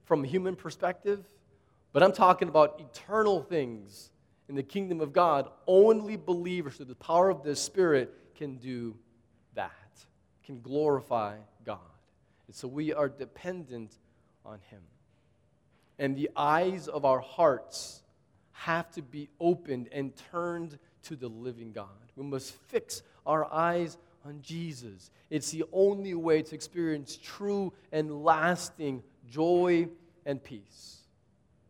from 0.05 0.25
a 0.25 0.27
human 0.27 0.57
perspective, 0.57 1.25
but 1.93 2.03
I'm 2.03 2.13
talking 2.13 2.49
about 2.49 2.81
eternal 2.81 3.43
things 3.43 4.11
in 4.49 4.55
the 4.55 4.63
kingdom 4.63 5.01
of 5.01 5.13
God. 5.13 5.49
Only 5.67 6.17
believers 6.17 6.77
through 6.77 6.87
the 6.87 6.95
power 6.95 7.29
of 7.29 7.43
the 7.43 7.55
Spirit 7.55 8.13
can 8.37 8.57
do 8.57 8.97
that, 9.55 9.73
can 10.45 10.61
glorify 10.61 11.37
God. 11.65 11.79
And 12.47 12.57
so 12.57 12.67
we 12.67 12.93
are 12.93 13.09
dependent 13.09 13.93
on 14.45 14.59
Him. 14.71 14.81
And 15.99 16.17
the 16.17 16.31
eyes 16.35 16.89
of 16.89 17.05
our 17.05 17.21
hearts 17.21 18.03
have 18.61 18.91
to 18.91 19.01
be 19.01 19.27
opened 19.41 19.89
and 19.91 20.13
turned 20.31 20.79
to 21.03 21.17
the 21.17 21.29
living 21.29 21.73
God. 21.73 21.87
We 22.15 22.25
must 22.25 22.53
fix 22.69 23.03
our 23.25 23.51
eyes 23.51 23.97
on 24.27 24.43
Jesus. 24.43 25.11
It's 25.31 25.51
the 25.51 25.65
only 25.73 26.13
way 26.13 26.43
to 26.43 26.55
experience 26.55 27.19
true 27.23 27.73
and 27.91 28.23
lasting 28.23 29.03
joy 29.31 29.89
and 30.27 30.45
peace. 30.45 30.99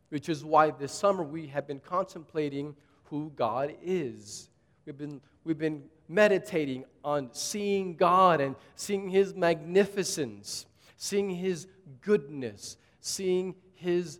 Which 0.08 0.28
is 0.28 0.44
why 0.44 0.72
this 0.72 0.90
summer 0.90 1.22
we 1.22 1.46
have 1.46 1.68
been 1.68 1.78
contemplating 1.78 2.74
who 3.04 3.30
God 3.36 3.72
is. 3.80 4.48
We've 4.84 4.98
been, 4.98 5.20
we've 5.44 5.58
been 5.58 5.84
meditating 6.08 6.86
on 7.04 7.28
seeing 7.32 7.94
God 7.94 8.40
and 8.40 8.56
seeing 8.74 9.08
His 9.08 9.32
magnificence, 9.32 10.66
seeing 10.96 11.30
His 11.30 11.68
goodness, 12.00 12.76
seeing 13.00 13.54
His 13.74 14.18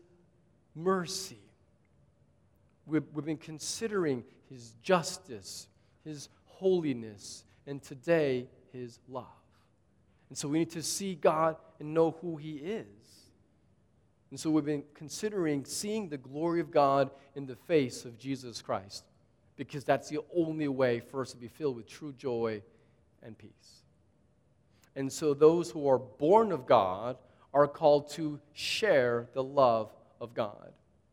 mercy. 0.77 1.50
We've, 2.91 3.05
we've 3.15 3.25
been 3.25 3.37
considering 3.37 4.25
His 4.49 4.75
justice, 4.83 5.69
His 6.05 6.29
holiness, 6.45 7.45
and 7.67 7.81
today, 7.83 8.49
His 8.73 8.99
love. 9.09 9.27
And 10.29 10.37
so 10.37 10.49
we 10.49 10.59
need 10.59 10.71
to 10.73 10.83
see 10.83 11.15
God 11.15 11.57
and 11.79 11.95
know 11.95 12.17
who 12.21 12.37
He 12.37 12.57
is. 12.57 12.87
And 14.31 14.39
so 14.39 14.51
we've 14.51 14.65
been 14.65 14.85
considering 14.95 15.65
seeing 15.65 16.09
the 16.09 16.19
glory 16.19 16.61
of 16.61 16.71
God 16.71 17.11
in 17.35 17.47
the 17.47 17.57
face 17.57 18.05
of 18.05 18.19
Jesus 18.19 18.61
Christ, 18.61 19.05
because 19.57 19.85
that's 19.85 20.09
the 20.09 20.21
only 20.37 20.69
way 20.69 21.01
for 21.01 21.21
us 21.21 21.31
to 21.31 21.37
be 21.37 21.49
filled 21.49 21.77
with 21.77 21.89
true 21.89 22.13
joy 22.13 22.63
and 23.23 23.37
peace. 23.37 23.83
And 24.97 25.13
so 25.13 25.35
those 25.35 25.71
who 25.71 25.89
are 25.89 25.99
born 25.99 26.53
of 26.53 26.67
God 26.67 27.17
are 27.55 27.67
called 27.67 28.11
to 28.11 28.41
share 28.53 29.29
the 29.33 29.43
love 29.43 29.93
of 30.21 30.35
God. 30.35 30.73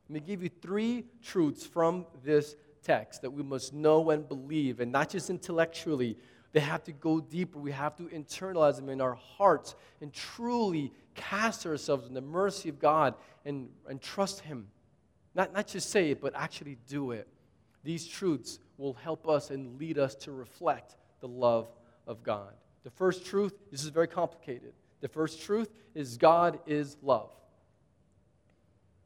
Let 0.09 0.13
me 0.13 0.19
give 0.21 0.41
you 0.41 0.49
three 0.61 1.05
truths 1.21 1.65
from 1.65 2.05
this 2.23 2.55
text 2.81 3.21
that 3.21 3.31
we 3.31 3.43
must 3.43 3.73
know 3.73 4.09
and 4.11 4.27
believe, 4.27 4.79
and 4.79 4.91
not 4.91 5.09
just 5.09 5.29
intellectually. 5.29 6.17
They 6.53 6.61
have 6.61 6.83
to 6.85 6.93
go 6.93 7.19
deeper. 7.19 7.59
We 7.59 7.73
have 7.73 7.95
to 7.97 8.03
internalize 8.03 8.77
them 8.77 8.87
in 8.89 9.01
our 9.01 9.15
hearts 9.15 9.75
and 10.01 10.13
truly 10.13 10.93
cast 11.13 11.65
ourselves 11.65 12.07
in 12.07 12.13
the 12.13 12.21
mercy 12.21 12.69
of 12.69 12.79
God 12.79 13.15
and, 13.45 13.69
and 13.87 14.01
trust 14.01 14.39
Him. 14.39 14.67
Not, 15.35 15.53
not 15.53 15.67
just 15.67 15.89
say 15.89 16.11
it, 16.11 16.21
but 16.21 16.33
actually 16.35 16.77
do 16.87 17.11
it. 17.11 17.27
These 17.83 18.07
truths 18.07 18.59
will 18.77 18.93
help 18.93 19.27
us 19.27 19.49
and 19.49 19.77
lead 19.77 19.99
us 19.99 20.15
to 20.15 20.31
reflect 20.31 20.95
the 21.19 21.27
love 21.27 21.67
of 22.07 22.23
God. 22.23 22.53
The 22.83 22.91
first 22.91 23.25
truth, 23.25 23.53
this 23.69 23.83
is 23.83 23.89
very 23.89 24.07
complicated. 24.07 24.73
The 25.01 25.09
first 25.09 25.41
truth 25.41 25.69
is 25.93 26.17
God 26.17 26.59
is 26.65 26.95
love. 27.01 27.29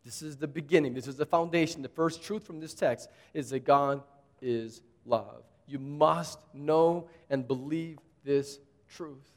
This 0.03 0.22
is 0.22 0.38
the 0.38 0.48
beginning. 0.48 0.93
This 0.93 1.08
is 1.08 1.15
the 1.15 1.25
foundation. 1.25 1.81
The 1.81 1.89
first 1.89 2.24
truth 2.24 2.43
from 2.43 2.60
this 2.60 2.74
text 2.74 3.10
is 3.34 3.51
that 3.51 3.65
God 3.65 4.01
is 4.41 4.81
love. 5.05 5.43
You 5.67 5.79
must 5.79 6.39
know 6.53 7.08
and 7.29 7.48
believe 7.48 8.00
this 8.24 8.60
truth. 8.89 9.29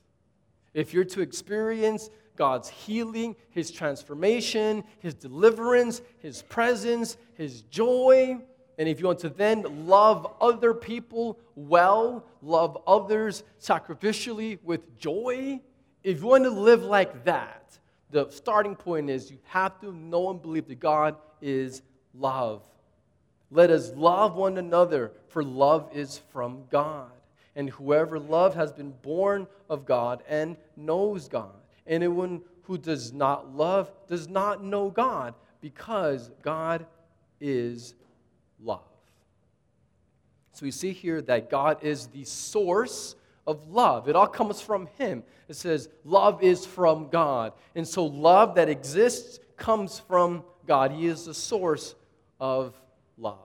If 0.73 0.93
you're 0.93 1.05
to 1.05 1.21
experience 1.21 2.11
God's 2.37 2.69
healing, 2.69 3.37
His 3.51 3.71
transformation, 3.71 4.85
His 4.99 5.15
deliverance, 5.15 6.01
His 6.19 6.43
presence, 6.43 7.17
His 7.35 7.63
joy, 7.63 8.39
and 8.77 8.89
if 8.89 8.99
you 8.99 9.07
want 9.07 9.21
to 9.21 9.29
then 9.29 9.87
love 9.87 10.35
other 10.41 10.75
people 10.75 11.39
well, 11.55 12.25
love 12.43 12.77
others 12.87 13.45
sacrificially 13.61 14.59
with 14.65 14.99
joy, 14.99 15.61
if 16.03 16.21
you 16.21 16.27
want 16.27 16.45
to 16.45 16.51
live 16.51 16.83
like 16.83 17.25
that, 17.25 17.79
the 18.15 18.31
starting 18.31 18.77
point 18.77 19.11
is 19.11 19.29
you 19.29 19.39
have 19.43 19.81
to 19.81 19.93
know 19.93 20.31
and 20.31 20.41
believe 20.41 20.69
that 20.69 20.79
God 20.79 21.17
is 21.43 21.83
love. 22.15 22.63
Let 23.51 23.71
us 23.71 23.91
love 23.97 24.37
one 24.37 24.57
another, 24.57 25.11
for 25.27 25.43
love 25.43 25.91
is 25.93 26.19
from 26.31 26.63
God. 26.71 27.11
And 27.57 27.69
whoever 27.71 28.21
love 28.21 28.55
has 28.55 28.73
been 28.73 28.95
born 29.03 29.49
of 29.69 29.85
God 29.85 30.23
and 30.29 30.57
knows 30.77 31.27
God. 31.27 31.57
Anyone 31.89 32.43
who 32.63 32.79
does 32.79 33.13
not 33.13 33.53
love 33.53 33.91
does 34.07 34.29
not 34.29 34.63
know 34.63 34.91
God, 34.91 35.35
because 35.61 36.31
God 36.41 36.87
is 37.41 37.95
love. 38.63 38.81
So 40.53 40.63
we 40.63 40.71
see 40.71 40.93
here 40.93 41.21
that 41.23 41.51
God 41.51 41.83
is 41.83 42.07
the 42.07 42.23
source 42.23 43.17
of 43.47 43.69
love. 43.69 44.09
It 44.09 44.17
all 44.17 44.27
comes 44.27 44.61
from 44.61 44.89
Him. 44.99 45.23
It 45.49 45.57
says, 45.57 45.89
love 46.05 46.43
is 46.43 46.65
from 46.65 47.09
God. 47.09 47.53
And 47.75 47.87
so 47.87 48.07
love 48.07 48.55
that 48.55 48.69
exists 48.69 49.39
comes 49.57 49.99
from 49.99 50.45
God. 50.67 50.93
He 50.93 51.07
is 51.07 51.27
the 51.27 51.35
source 51.35 51.95
of 52.41 52.75
love. 53.19 53.39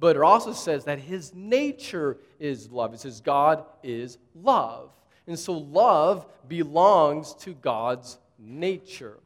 But 0.00 0.16
it 0.16 0.22
also 0.22 0.52
says 0.52 0.84
that 0.84 0.98
His 0.98 1.32
nature 1.34 2.18
is 2.40 2.70
love. 2.70 2.92
It 2.92 3.00
says, 3.00 3.20
God 3.20 3.64
is 3.84 4.18
love. 4.34 4.90
And 5.26 5.38
so 5.38 5.52
love 5.52 6.26
belongs 6.48 7.34
to 7.34 7.54
God's 7.54 8.18
nature. 8.38 9.18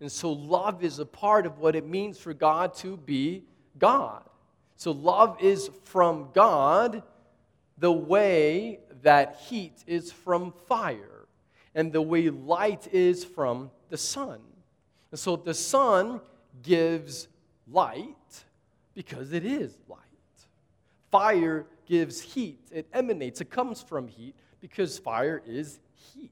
And 0.00 0.10
so 0.10 0.32
love 0.32 0.82
is 0.82 0.98
a 0.98 1.06
part 1.06 1.46
of 1.46 1.58
what 1.58 1.76
it 1.76 1.86
means 1.86 2.18
for 2.18 2.34
God 2.34 2.74
to 2.78 2.96
be 2.96 3.44
God. 3.78 4.24
So 4.76 4.90
love 4.90 5.40
is 5.40 5.70
from 5.84 6.30
God 6.34 7.04
the 7.78 7.92
way 7.92 8.80
that 9.04 9.36
heat 9.48 9.84
is 9.86 10.12
from 10.12 10.52
fire 10.66 11.26
and 11.74 11.92
the 11.92 12.02
way 12.02 12.28
light 12.30 12.88
is 12.92 13.24
from 13.24 13.70
the 13.88 13.96
sun. 13.96 14.40
And 15.10 15.18
so 15.18 15.36
the 15.36 15.54
sun 15.54 16.20
gives 16.62 17.28
light 17.70 18.44
because 18.94 19.32
it 19.32 19.44
is 19.44 19.76
light. 19.88 19.98
Fire 21.10 21.66
gives 21.86 22.20
heat, 22.20 22.60
it 22.72 22.86
emanates, 22.92 23.40
it 23.40 23.50
comes 23.50 23.82
from 23.82 24.08
heat 24.08 24.34
because 24.60 24.98
fire 24.98 25.42
is 25.46 25.78
heat. 25.92 26.30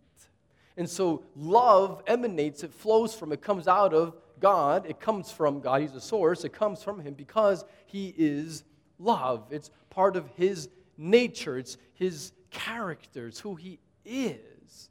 And 0.77 0.89
so 0.89 1.23
love 1.37 2.03
emanates, 2.07 2.65
it 2.65 2.73
flows 2.73 3.15
from, 3.15 3.33
it 3.33 3.43
comes 3.43 3.69
out 3.69 3.93
of 3.93 4.17
God, 4.41 4.87
it 4.87 4.99
comes 4.99 5.31
from 5.31 5.61
God, 5.61 5.83
He's 5.83 5.93
the 5.93 6.01
source, 6.01 6.45
it 6.45 6.53
comes 6.53 6.83
from 6.83 7.01
Him 7.01 7.15
because 7.15 7.65
He 7.87 8.15
is 8.17 8.65
love. 8.99 9.45
It's 9.51 9.71
part 9.91 10.17
of 10.17 10.27
His 10.35 10.69
nature, 10.97 11.59
it's 11.59 11.77
His 11.95 12.33
character, 12.53 13.27
it's 13.27 13.41
who 13.41 13.57
He 13.57 13.81
is. 14.05 14.91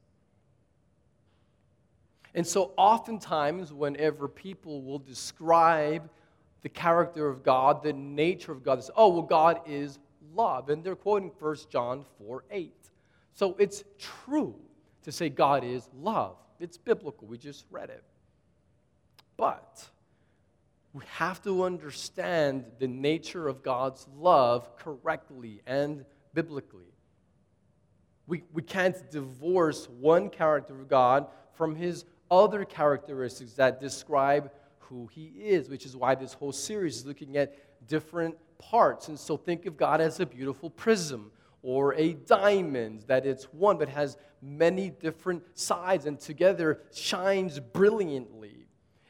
And 2.33 2.45
so, 2.45 2.71
oftentimes, 2.77 3.73
whenever 3.73 4.27
people 4.27 4.81
will 4.81 4.99
describe 4.99 6.09
the 6.61 6.69
character 6.69 7.27
of 7.27 7.43
God, 7.43 7.83
the 7.83 7.93
nature 7.93 8.51
of 8.51 8.63
God, 8.63 8.77
they 8.77 8.83
say, 8.83 8.93
oh, 8.95 9.09
well, 9.09 9.21
God 9.21 9.61
is 9.65 9.99
love. 10.33 10.69
And 10.69 10.83
they're 10.83 10.95
quoting 10.95 11.31
1 11.39 11.55
John 11.69 12.05
4 12.19 12.43
8. 12.51 12.73
So 13.33 13.55
it's 13.59 13.83
true 13.97 14.55
to 15.03 15.11
say 15.11 15.29
God 15.29 15.63
is 15.63 15.89
love. 15.99 16.37
It's 16.59 16.77
biblical. 16.77 17.27
We 17.27 17.37
just 17.37 17.65
read 17.71 17.89
it. 17.89 18.03
But 19.37 19.87
we 20.93 21.03
have 21.13 21.41
to 21.43 21.63
understand 21.63 22.65
the 22.79 22.87
nature 22.87 23.47
of 23.47 23.63
God's 23.63 24.07
love 24.15 24.75
correctly 24.77 25.61
and 25.65 26.05
biblically. 26.33 26.90
We, 28.31 28.43
we 28.53 28.61
can't 28.61 29.11
divorce 29.11 29.89
one 29.89 30.29
character 30.29 30.79
of 30.79 30.87
God 30.87 31.27
from 31.51 31.75
his 31.75 32.05
other 32.31 32.63
characteristics 32.63 33.51
that 33.55 33.81
describe 33.81 34.51
who 34.79 35.07
he 35.07 35.33
is, 35.35 35.67
which 35.67 35.85
is 35.85 35.97
why 35.97 36.15
this 36.15 36.31
whole 36.31 36.53
series 36.53 36.95
is 36.99 37.05
looking 37.05 37.35
at 37.35 37.53
different 37.89 38.37
parts. 38.57 39.09
And 39.09 39.19
so 39.19 39.35
think 39.35 39.65
of 39.65 39.75
God 39.75 39.99
as 39.99 40.21
a 40.21 40.25
beautiful 40.25 40.69
prism 40.69 41.29
or 41.61 41.93
a 41.95 42.13
diamond, 42.13 43.03
that 43.07 43.25
it's 43.25 43.51
one 43.51 43.77
but 43.77 43.89
has 43.89 44.15
many 44.41 44.91
different 44.91 45.43
sides 45.53 46.05
and 46.05 46.17
together 46.17 46.79
shines 46.93 47.59
brilliantly. 47.59 48.65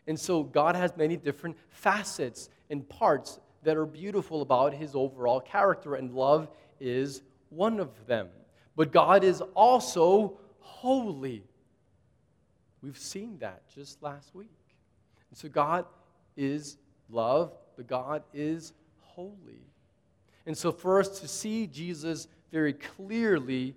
And 0.08 0.20
so 0.20 0.42
God 0.42 0.76
has 0.76 0.98
many 0.98 1.16
different 1.16 1.58
facets 1.70 2.50
and 2.72 2.90
parts 2.90 3.40
that 3.62 3.78
are 3.78 3.86
beautiful 3.86 4.42
about 4.42 4.74
his 4.74 4.96
overall 4.96 5.40
character, 5.40 5.94
and 5.94 6.12
love 6.12 6.50
is 6.80 7.22
one 7.50 7.80
of 7.80 8.08
them. 8.08 8.28
But 8.76 8.92
God 8.92 9.24
is 9.24 9.42
also 9.54 10.40
holy. 10.60 11.44
We've 12.82 12.98
seen 12.98 13.38
that 13.40 13.64
just 13.74 14.02
last 14.02 14.34
week. 14.34 14.50
And 15.30 15.38
so 15.38 15.50
God 15.50 15.86
is 16.36 16.78
love, 17.10 17.54
but 17.76 17.88
God 17.88 18.24
is 18.34 18.74
holy. 19.00 19.62
And 20.46 20.58
so 20.58 20.72
for 20.72 21.00
us 21.00 21.20
to 21.20 21.28
see 21.28 21.68
Jesus 21.68 22.28
very 22.52 22.74
clearly, 22.74 23.76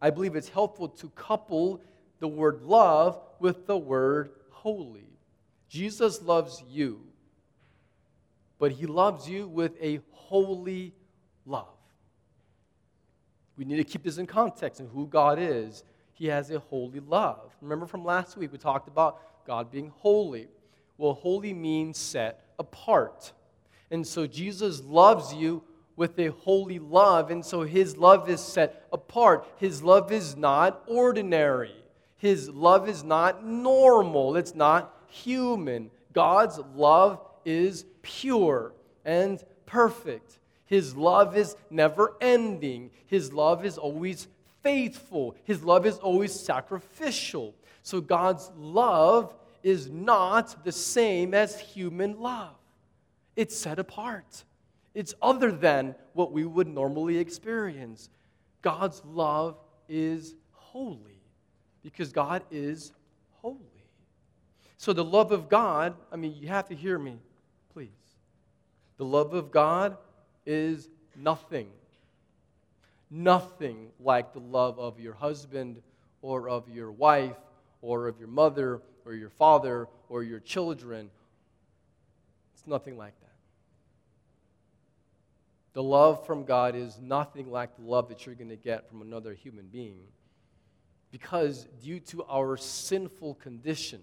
I 0.00 0.10
believe 0.10 0.34
it's 0.34 0.48
helpful 0.48 0.88
to 0.88 1.08
couple 1.10 1.82
the 2.20 2.28
word 2.28 2.62
love 2.62 3.20
with 3.38 3.66
the 3.66 3.76
word 3.76 4.30
holy. 4.50 5.08
Jesus 5.68 6.22
loves 6.22 6.62
you, 6.68 7.00
but 8.58 8.72
he 8.72 8.86
loves 8.86 9.28
you 9.28 9.46
with 9.46 9.72
a 9.80 10.00
holy 10.10 10.94
love. 11.46 11.66
We 13.60 13.66
need 13.66 13.76
to 13.76 13.84
keep 13.84 14.04
this 14.04 14.16
in 14.16 14.26
context 14.26 14.80
and 14.80 14.88
who 14.88 15.06
God 15.06 15.38
is. 15.38 15.84
He 16.14 16.28
has 16.28 16.50
a 16.50 16.60
holy 16.60 17.00
love. 17.00 17.54
Remember 17.60 17.84
from 17.84 18.06
last 18.06 18.38
week, 18.38 18.52
we 18.52 18.56
talked 18.56 18.88
about 18.88 19.20
God 19.46 19.70
being 19.70 19.92
holy. 19.98 20.48
Well, 20.96 21.12
holy 21.12 21.52
means 21.52 21.98
set 21.98 22.42
apart. 22.58 23.34
And 23.90 24.06
so 24.06 24.26
Jesus 24.26 24.82
loves 24.82 25.34
you 25.34 25.62
with 25.94 26.18
a 26.18 26.28
holy 26.28 26.78
love. 26.78 27.30
And 27.30 27.44
so 27.44 27.60
his 27.60 27.98
love 27.98 28.30
is 28.30 28.40
set 28.40 28.86
apart. 28.94 29.46
His 29.56 29.82
love 29.82 30.10
is 30.10 30.38
not 30.38 30.82
ordinary. 30.86 31.76
His 32.16 32.48
love 32.48 32.88
is 32.88 33.04
not 33.04 33.44
normal. 33.44 34.36
It's 34.36 34.54
not 34.54 35.04
human. 35.08 35.90
God's 36.14 36.58
love 36.74 37.20
is 37.44 37.84
pure 38.00 38.72
and 39.04 39.44
perfect. 39.66 40.39
His 40.70 40.96
love 40.96 41.36
is 41.36 41.56
never 41.68 42.14
ending. 42.20 42.92
His 43.06 43.32
love 43.32 43.64
is 43.64 43.76
always 43.76 44.28
faithful. 44.62 45.34
His 45.42 45.64
love 45.64 45.84
is 45.84 45.98
always 45.98 46.32
sacrificial. 46.32 47.56
So 47.82 48.00
God's 48.00 48.52
love 48.56 49.34
is 49.64 49.90
not 49.90 50.64
the 50.64 50.70
same 50.70 51.34
as 51.34 51.58
human 51.58 52.20
love, 52.20 52.54
it's 53.34 53.56
set 53.56 53.80
apart. 53.80 54.44
It's 54.94 55.14
other 55.22 55.52
than 55.52 55.94
what 56.14 56.32
we 56.32 56.44
would 56.44 56.66
normally 56.66 57.18
experience. 57.18 58.08
God's 58.60 59.02
love 59.04 59.56
is 59.88 60.34
holy 60.52 61.22
because 61.82 62.12
God 62.12 62.42
is 62.50 62.92
holy. 63.40 63.56
So, 64.78 64.92
the 64.92 65.04
love 65.04 65.30
of 65.30 65.48
God, 65.48 65.94
I 66.10 66.16
mean, 66.16 66.34
you 66.34 66.48
have 66.48 66.66
to 66.68 66.74
hear 66.74 66.98
me, 66.98 67.18
please. 67.72 67.88
The 68.96 69.04
love 69.04 69.32
of 69.32 69.52
God 69.52 69.96
is 70.46 70.88
nothing. 71.16 71.68
Nothing 73.10 73.88
like 73.98 74.32
the 74.32 74.40
love 74.40 74.78
of 74.78 75.00
your 75.00 75.14
husband 75.14 75.82
or 76.22 76.48
of 76.48 76.68
your 76.68 76.92
wife 76.92 77.36
or 77.82 78.08
of 78.08 78.18
your 78.18 78.28
mother 78.28 78.82
or 79.04 79.14
your 79.14 79.30
father 79.30 79.88
or 80.08 80.22
your 80.22 80.40
children. 80.40 81.10
It's 82.54 82.66
nothing 82.66 82.96
like 82.96 83.18
that. 83.20 83.26
The 85.72 85.82
love 85.82 86.26
from 86.26 86.44
God 86.44 86.74
is 86.74 86.98
nothing 87.00 87.50
like 87.50 87.76
the 87.76 87.82
love 87.82 88.08
that 88.08 88.26
you're 88.26 88.34
going 88.34 88.50
to 88.50 88.56
get 88.56 88.88
from 88.88 89.02
another 89.02 89.34
human 89.34 89.66
being. 89.66 90.02
Because 91.12 91.66
due 91.82 92.00
to 92.00 92.24
our 92.24 92.56
sinful 92.56 93.34
condition, 93.34 94.00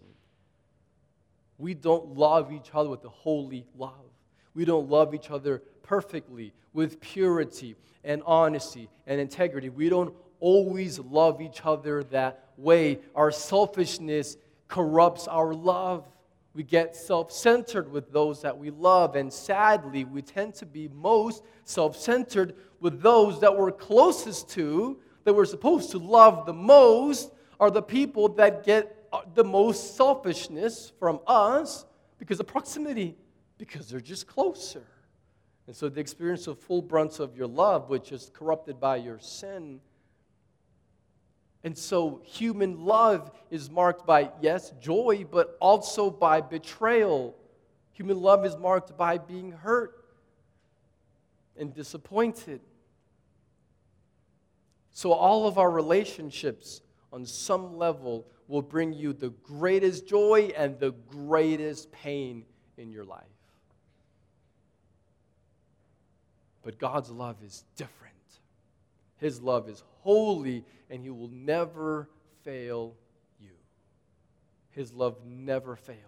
we 1.58 1.74
don't 1.74 2.16
love 2.16 2.52
each 2.52 2.70
other 2.74 2.90
with 2.90 3.04
a 3.06 3.10
holy 3.10 3.66
love. 3.78 3.94
We 4.58 4.66
don't 4.66 4.90
love 4.90 5.14
each 5.14 5.30
other 5.30 5.62
perfectly 5.84 6.52
with 6.74 7.00
purity 7.00 7.76
and 8.04 8.24
honesty 8.26 8.90
and 9.06 9.22
integrity. 9.22 9.70
We 9.70 9.88
don't 9.88 10.16
always 10.40 10.98
love 10.98 11.42
each 11.42 11.64
other 11.64 12.02
that 12.06 12.44
way. 12.58 12.98
Our 13.14 13.30
selfishness 13.30 14.36
corrupts 14.68 15.28
our 15.28 15.54
love. 15.54 16.08
We 16.56 16.64
get 16.64 16.96
self 16.96 17.32
centered 17.32 17.92
with 17.92 18.12
those 18.12 18.42
that 18.42 18.58
we 18.58 18.72
love, 18.72 19.16
and 19.16 19.32
sadly, 19.32 20.06
we 20.06 20.24
tend 20.24 20.56
to 20.56 20.66
be 20.66 20.88
most 20.88 21.44
self 21.64 21.96
centered 21.96 22.56
with 22.80 23.00
those 23.00 23.40
that 23.42 23.56
we're 23.56 23.72
closest 23.72 24.50
to, 24.56 24.98
that 25.24 25.34
we're 25.36 25.46
supposed 25.46 25.92
to 25.92 26.00
love 26.00 26.48
the 26.48 26.54
most, 26.54 27.32
are 27.60 27.70
the 27.70 27.84
people 27.84 28.28
that 28.30 28.66
get 28.66 29.08
uh, 29.14 29.22
the 29.36 29.44
most 29.44 29.96
selfishness 29.96 30.94
from 31.00 31.20
us 31.28 31.86
because 32.18 32.40
of 32.40 32.48
proximity, 32.48 33.16
because 33.58 33.90
they're 33.90 34.00
just 34.00 34.28
closer. 34.28 34.84
And 35.66 35.76
so 35.76 35.90
the 35.90 36.00
experience 36.00 36.48
of 36.48 36.60
full 36.60 36.82
brunt 36.82 37.20
of 37.20 37.36
your 37.36 37.48
love, 37.48 37.90
which 37.90 38.12
is 38.12 38.32
corrupted 38.34 38.80
by 38.80 38.98
your 38.98 39.20
sin, 39.20 39.82
and 41.64 41.78
so 41.78 42.22
human 42.24 42.86
love 42.86 43.32
is 43.50 43.70
marked 43.70 44.06
by, 44.06 44.32
yes, 44.42 44.72
joy, 44.80 45.26
but 45.30 45.58
also 45.60 46.10
by 46.10 46.40
betrayal. 46.40 47.36
Human 47.92 48.22
love 48.22 48.46
is 48.46 48.56
marked 48.56 48.96
by 48.96 49.18
being 49.18 49.52
hurt 49.52 50.06
and 51.58 51.74
disappointed. 51.74 52.62
So, 54.92 55.12
all 55.12 55.48
of 55.48 55.58
our 55.58 55.70
relationships 55.70 56.82
on 57.12 57.26
some 57.26 57.78
level 57.78 58.28
will 58.48 58.62
bring 58.62 58.94
you 58.94 59.14
the 59.14 59.30
greatest 59.44 60.08
joy 60.08 60.52
and 60.56 60.80
the 60.80 60.92
greatest 60.92 61.92
pain 61.92 62.46
in 62.78 62.92
your 62.92 63.04
life. 63.04 63.26
But 66.68 66.80
God's 66.80 67.10
love 67.10 67.38
is 67.46 67.64
different. 67.78 68.14
His 69.20 69.42
love 69.42 69.70
is 69.70 69.86
holy, 70.02 70.66
and 70.90 71.02
He 71.02 71.10
will 71.10 71.30
never 71.30 72.10
fail 72.44 72.94
you. 73.40 73.52
His 74.72 74.92
love 74.92 75.16
never 75.26 75.78
fails. 75.78 76.02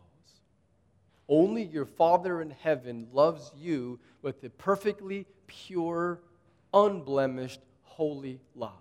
Only 1.30 1.64
your 1.64 1.86
Father 1.86 2.42
in 2.42 2.50
heaven 2.50 3.08
loves 3.14 3.54
you 3.58 4.02
with 4.22 4.44
a 4.44 4.50
perfectly 4.50 5.28
pure, 5.48 6.20
unblemished, 6.74 7.62
holy 7.84 8.42
love. 8.54 8.74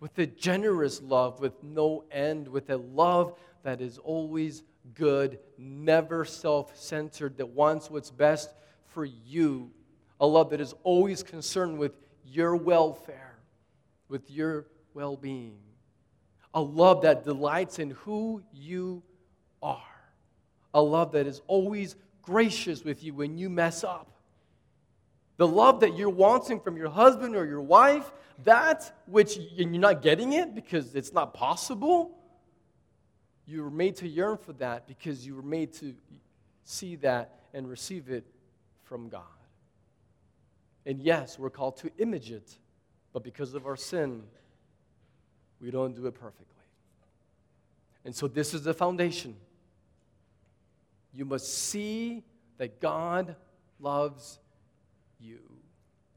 With 0.00 0.18
a 0.18 0.26
generous 0.26 1.00
love 1.00 1.38
with 1.38 1.62
no 1.62 2.02
end, 2.10 2.48
with 2.48 2.68
a 2.70 2.78
love 2.78 3.38
that 3.62 3.80
is 3.80 3.98
always 3.98 4.64
good, 4.96 5.38
never 5.56 6.24
self 6.24 6.76
centered, 6.76 7.36
that 7.36 7.50
wants 7.50 7.88
what's 7.92 8.10
best 8.10 8.50
for 8.88 9.04
you. 9.04 9.70
A 10.24 10.26
love 10.26 10.48
that 10.50 10.60
is 10.62 10.72
always 10.84 11.22
concerned 11.22 11.76
with 11.76 11.92
your 12.24 12.56
welfare, 12.56 13.36
with 14.08 14.30
your 14.30 14.64
well 14.94 15.18
being. 15.18 15.58
A 16.54 16.62
love 16.62 17.02
that 17.02 17.24
delights 17.24 17.78
in 17.78 17.90
who 17.90 18.42
you 18.50 19.02
are. 19.62 19.82
A 20.72 20.80
love 20.80 21.12
that 21.12 21.26
is 21.26 21.42
always 21.46 21.94
gracious 22.22 22.84
with 22.84 23.04
you 23.04 23.12
when 23.12 23.36
you 23.36 23.50
mess 23.50 23.84
up. 23.84 24.12
The 25.36 25.46
love 25.46 25.80
that 25.80 25.94
you're 25.94 26.08
wanting 26.08 26.58
from 26.58 26.78
your 26.78 26.88
husband 26.88 27.36
or 27.36 27.44
your 27.44 27.60
wife, 27.60 28.10
that 28.44 28.96
which 29.04 29.36
you're 29.36 29.68
not 29.68 30.00
getting 30.00 30.32
it 30.32 30.54
because 30.54 30.94
it's 30.94 31.12
not 31.12 31.34
possible. 31.34 32.16
You 33.44 33.62
were 33.62 33.70
made 33.70 33.96
to 33.96 34.08
yearn 34.08 34.38
for 34.38 34.54
that 34.54 34.86
because 34.86 35.26
you 35.26 35.36
were 35.36 35.42
made 35.42 35.74
to 35.74 35.94
see 36.64 36.96
that 36.96 37.40
and 37.52 37.68
receive 37.68 38.08
it 38.08 38.24
from 38.84 39.10
God. 39.10 39.33
And 40.86 41.00
yes, 41.00 41.38
we're 41.38 41.50
called 41.50 41.76
to 41.78 41.90
image 41.98 42.30
it, 42.30 42.56
but 43.12 43.22
because 43.22 43.54
of 43.54 43.66
our 43.66 43.76
sin, 43.76 44.22
we 45.60 45.70
don't 45.70 45.94
do 45.94 46.06
it 46.06 46.14
perfectly. 46.14 46.48
And 48.04 48.14
so, 48.14 48.28
this 48.28 48.52
is 48.52 48.62
the 48.62 48.74
foundation. 48.74 49.34
You 51.14 51.24
must 51.24 51.52
see 51.70 52.22
that 52.58 52.80
God 52.80 53.36
loves 53.80 54.38
you. 55.18 55.40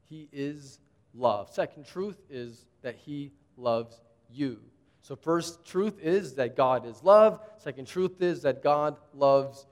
He 0.08 0.28
is 0.32 0.80
love. 1.14 1.50
Second 1.50 1.86
truth 1.86 2.18
is 2.28 2.66
that 2.82 2.96
He 2.96 3.32
loves 3.56 4.00
you. 4.30 4.58
So, 5.00 5.16
first 5.16 5.64
truth 5.64 5.98
is 6.02 6.34
that 6.34 6.56
God 6.56 6.84
is 6.84 7.02
love. 7.02 7.40
Second 7.56 7.86
truth 7.86 8.20
is 8.20 8.42
that 8.42 8.62
God 8.62 8.96
loves 9.14 9.66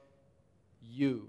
you. 0.82 1.28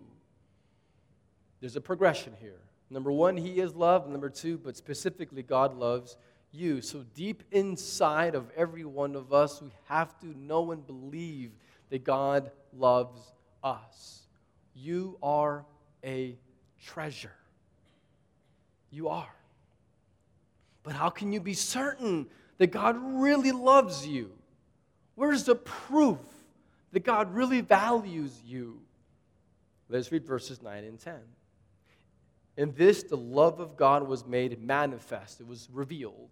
There's 1.59 1.75
a 1.75 1.81
progression 1.81 2.33
here. 2.39 2.61
Number 2.89 3.11
one, 3.11 3.37
He 3.37 3.59
is 3.59 3.75
love. 3.75 4.07
Number 4.07 4.29
two, 4.29 4.57
but 4.57 4.77
specifically, 4.77 5.43
God 5.43 5.75
loves 5.75 6.17
you. 6.51 6.81
So, 6.81 7.03
deep 7.15 7.43
inside 7.51 8.35
of 8.35 8.49
every 8.55 8.85
one 8.85 9.15
of 9.15 9.33
us, 9.33 9.61
we 9.61 9.71
have 9.85 10.17
to 10.19 10.27
know 10.27 10.71
and 10.71 10.85
believe 10.85 11.51
that 11.89 12.03
God 12.03 12.51
loves 12.73 13.33
us. 13.63 14.21
You 14.73 15.17
are 15.21 15.65
a 16.03 16.37
treasure. 16.81 17.31
You 18.91 19.09
are. 19.09 19.35
But 20.83 20.95
how 20.95 21.09
can 21.09 21.33
you 21.33 21.41
be 21.41 21.53
certain 21.53 22.27
that 22.57 22.67
God 22.67 22.95
really 22.97 23.51
loves 23.51 24.07
you? 24.07 24.31
Where's 25.15 25.43
the 25.43 25.55
proof 25.55 26.19
that 26.91 27.03
God 27.03 27.33
really 27.33 27.61
values 27.61 28.31
you? 28.45 28.79
Let's 29.89 30.11
read 30.11 30.25
verses 30.25 30.61
9 30.61 30.83
and 30.83 30.99
10. 30.99 31.15
In 32.57 32.73
this, 32.75 33.03
the 33.03 33.17
love 33.17 33.59
of 33.59 33.77
God 33.77 34.07
was 34.07 34.25
made 34.25 34.61
manifest, 34.61 35.39
it 35.39 35.47
was 35.47 35.69
revealed 35.71 36.29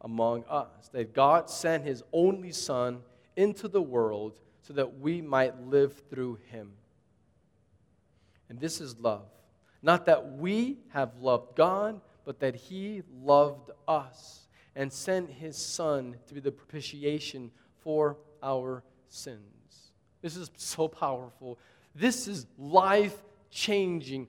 among 0.00 0.44
us, 0.44 0.88
that 0.92 1.12
God 1.12 1.50
sent 1.50 1.84
his 1.84 2.02
only 2.12 2.52
Son 2.52 3.00
into 3.36 3.68
the 3.68 3.82
world 3.82 4.38
so 4.62 4.72
that 4.72 4.98
we 4.98 5.20
might 5.20 5.60
live 5.60 6.02
through 6.08 6.38
him. 6.50 6.72
And 8.48 8.58
this 8.58 8.80
is 8.80 8.98
love. 8.98 9.28
Not 9.82 10.06
that 10.06 10.38
we 10.38 10.78
have 10.88 11.16
loved 11.20 11.54
God, 11.54 12.00
but 12.24 12.40
that 12.40 12.54
he 12.54 13.02
loved 13.22 13.70
us 13.86 14.46
and 14.74 14.92
sent 14.92 15.30
his 15.30 15.56
Son 15.56 16.16
to 16.26 16.34
be 16.34 16.40
the 16.40 16.52
propitiation 16.52 17.50
for 17.80 18.16
our 18.42 18.82
sins. 19.08 19.92
This 20.22 20.36
is 20.36 20.50
so 20.56 20.88
powerful. 20.88 21.58
This 21.94 22.28
is 22.28 22.46
life 22.58 23.16
changing, 23.50 24.28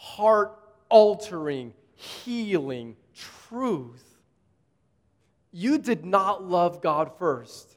heart 0.00 0.58
altering, 0.88 1.74
healing 1.94 2.96
truth. 3.14 4.02
You 5.52 5.76
did 5.76 6.06
not 6.06 6.42
love 6.42 6.80
God 6.80 7.12
first. 7.18 7.76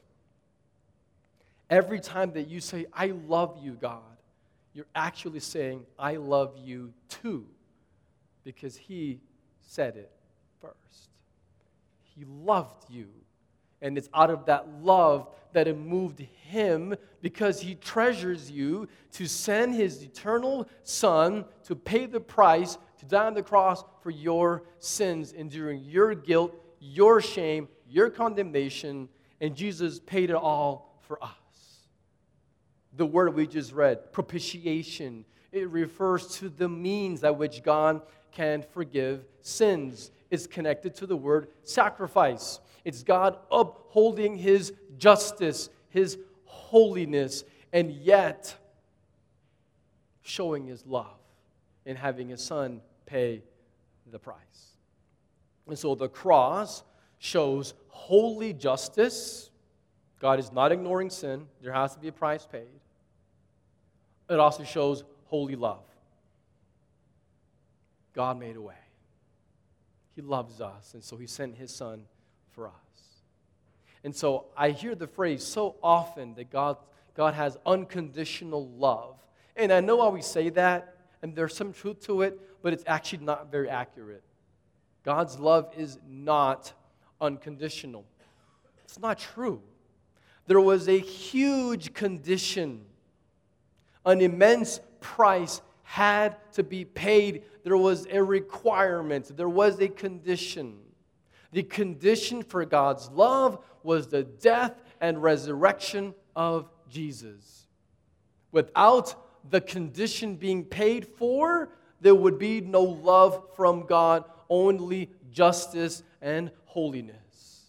Every 1.68 2.00
time 2.00 2.32
that 2.32 2.48
you 2.48 2.60
say, 2.60 2.86
I 2.94 3.08
love 3.28 3.58
you, 3.62 3.72
God, 3.72 4.00
you're 4.72 4.86
actually 4.94 5.40
saying, 5.40 5.84
I 5.98 6.16
love 6.16 6.56
you 6.64 6.94
too, 7.10 7.44
because 8.42 8.74
He 8.74 9.20
said 9.60 9.96
it 9.96 10.10
first. 10.62 11.10
He 12.16 12.24
loved 12.24 12.88
you. 12.88 13.08
And 13.82 13.98
it's 13.98 14.08
out 14.14 14.30
of 14.30 14.46
that 14.46 14.66
love 14.82 15.28
that 15.52 15.68
it 15.68 15.76
moved 15.76 16.20
Him, 16.20 16.94
because 17.24 17.58
He 17.58 17.74
treasures 17.74 18.50
you, 18.50 18.86
to 19.12 19.26
send 19.26 19.74
His 19.74 20.02
eternal 20.02 20.68
Son 20.82 21.46
to 21.62 21.74
pay 21.74 22.04
the 22.04 22.20
price, 22.20 22.76
to 22.98 23.06
die 23.06 23.24
on 23.26 23.32
the 23.32 23.42
cross 23.42 23.82
for 24.02 24.10
your 24.10 24.64
sins, 24.78 25.32
enduring 25.32 25.82
your 25.84 26.14
guilt, 26.14 26.54
your 26.80 27.22
shame, 27.22 27.66
your 27.88 28.10
condemnation, 28.10 29.08
and 29.40 29.56
Jesus 29.56 30.00
paid 30.00 30.28
it 30.28 30.36
all 30.36 31.00
for 31.08 31.22
us 31.24 31.32
the 32.96 33.06
word 33.06 33.34
we 33.34 33.46
just 33.46 33.72
read, 33.72 34.12
propitiation. 34.12 35.24
It 35.50 35.68
refers 35.70 36.38
to 36.38 36.50
the 36.50 36.68
means 36.68 37.22
by 37.22 37.30
which 37.30 37.62
God 37.62 38.02
can 38.32 38.62
forgive 38.72 39.24
sins. 39.40 40.10
It's 40.30 40.46
connected 40.46 40.94
to 40.96 41.06
the 41.06 41.16
word 41.16 41.48
sacrifice. 41.62 42.60
It's 42.84 43.02
God 43.02 43.38
upholding 43.50 44.36
his 44.36 44.74
justice, 44.98 45.70
his 45.88 46.18
holiness, 46.74 47.44
and 47.72 47.92
yet 47.92 48.56
showing 50.22 50.66
his 50.66 50.84
love 50.84 51.20
and 51.86 51.96
having 51.96 52.30
his 52.30 52.42
son 52.42 52.80
pay 53.06 53.42
the 54.10 54.18
price. 54.18 54.38
And 55.68 55.78
so 55.78 55.94
the 55.94 56.08
cross 56.08 56.82
shows 57.18 57.74
holy 57.88 58.52
justice. 58.52 59.50
God 60.18 60.40
is 60.40 60.50
not 60.50 60.72
ignoring 60.72 61.10
sin, 61.10 61.46
there 61.62 61.72
has 61.72 61.94
to 61.94 62.00
be 62.00 62.08
a 62.08 62.12
price 62.12 62.44
paid 62.44 62.66
it 64.28 64.38
also 64.38 64.64
shows 64.64 65.04
holy 65.26 65.56
love. 65.56 65.84
God 68.14 68.38
made 68.38 68.56
a 68.56 68.60
way. 68.60 68.74
He 70.14 70.22
loves 70.22 70.60
us, 70.60 70.94
and 70.94 71.02
so 71.02 71.16
He 71.16 71.26
sent 71.26 71.56
His 71.56 71.74
Son 71.74 72.04
for 72.52 72.68
us. 72.68 72.74
And 74.04 74.14
so 74.14 74.46
I 74.56 74.70
hear 74.70 74.94
the 74.94 75.06
phrase 75.06 75.42
so 75.42 75.76
often 75.82 76.34
that 76.34 76.50
God, 76.50 76.76
God 77.16 77.34
has 77.34 77.58
unconditional 77.66 78.68
love. 78.68 79.16
And 79.56 79.72
I 79.72 79.80
know 79.80 80.00
how 80.00 80.10
we 80.10 80.22
say 80.22 80.50
that, 80.50 80.96
and 81.22 81.34
there's 81.34 81.56
some 81.56 81.72
truth 81.72 82.00
to 82.06 82.22
it, 82.22 82.38
but 82.62 82.72
it's 82.72 82.84
actually 82.86 83.24
not 83.24 83.50
very 83.50 83.68
accurate. 83.68 84.22
God's 85.04 85.38
love 85.38 85.72
is 85.76 85.98
not 86.08 86.72
unconditional. 87.20 88.04
It's 88.84 88.98
not 88.98 89.18
true. 89.18 89.60
There 90.46 90.60
was 90.60 90.88
a 90.88 90.98
huge 90.98 91.94
condition 91.94 92.84
an 94.06 94.20
immense 94.20 94.80
price 95.00 95.62
had 95.82 96.36
to 96.52 96.62
be 96.62 96.84
paid. 96.84 97.44
There 97.62 97.76
was 97.76 98.06
a 98.10 98.22
requirement, 98.22 99.36
there 99.36 99.48
was 99.48 99.80
a 99.80 99.88
condition. 99.88 100.78
The 101.54 101.62
condition 101.62 102.42
for 102.42 102.64
God's 102.64 103.08
love 103.10 103.60
was 103.84 104.08
the 104.08 104.24
death 104.24 104.74
and 105.00 105.22
resurrection 105.22 106.12
of 106.34 106.68
Jesus. 106.90 107.68
Without 108.50 109.14
the 109.48 109.60
condition 109.60 110.34
being 110.34 110.64
paid 110.64 111.06
for, 111.06 111.68
there 112.00 112.14
would 112.16 112.40
be 112.40 112.60
no 112.60 112.82
love 112.82 113.40
from 113.54 113.86
God, 113.86 114.24
only 114.50 115.10
justice 115.30 116.02
and 116.20 116.50
holiness. 116.64 117.66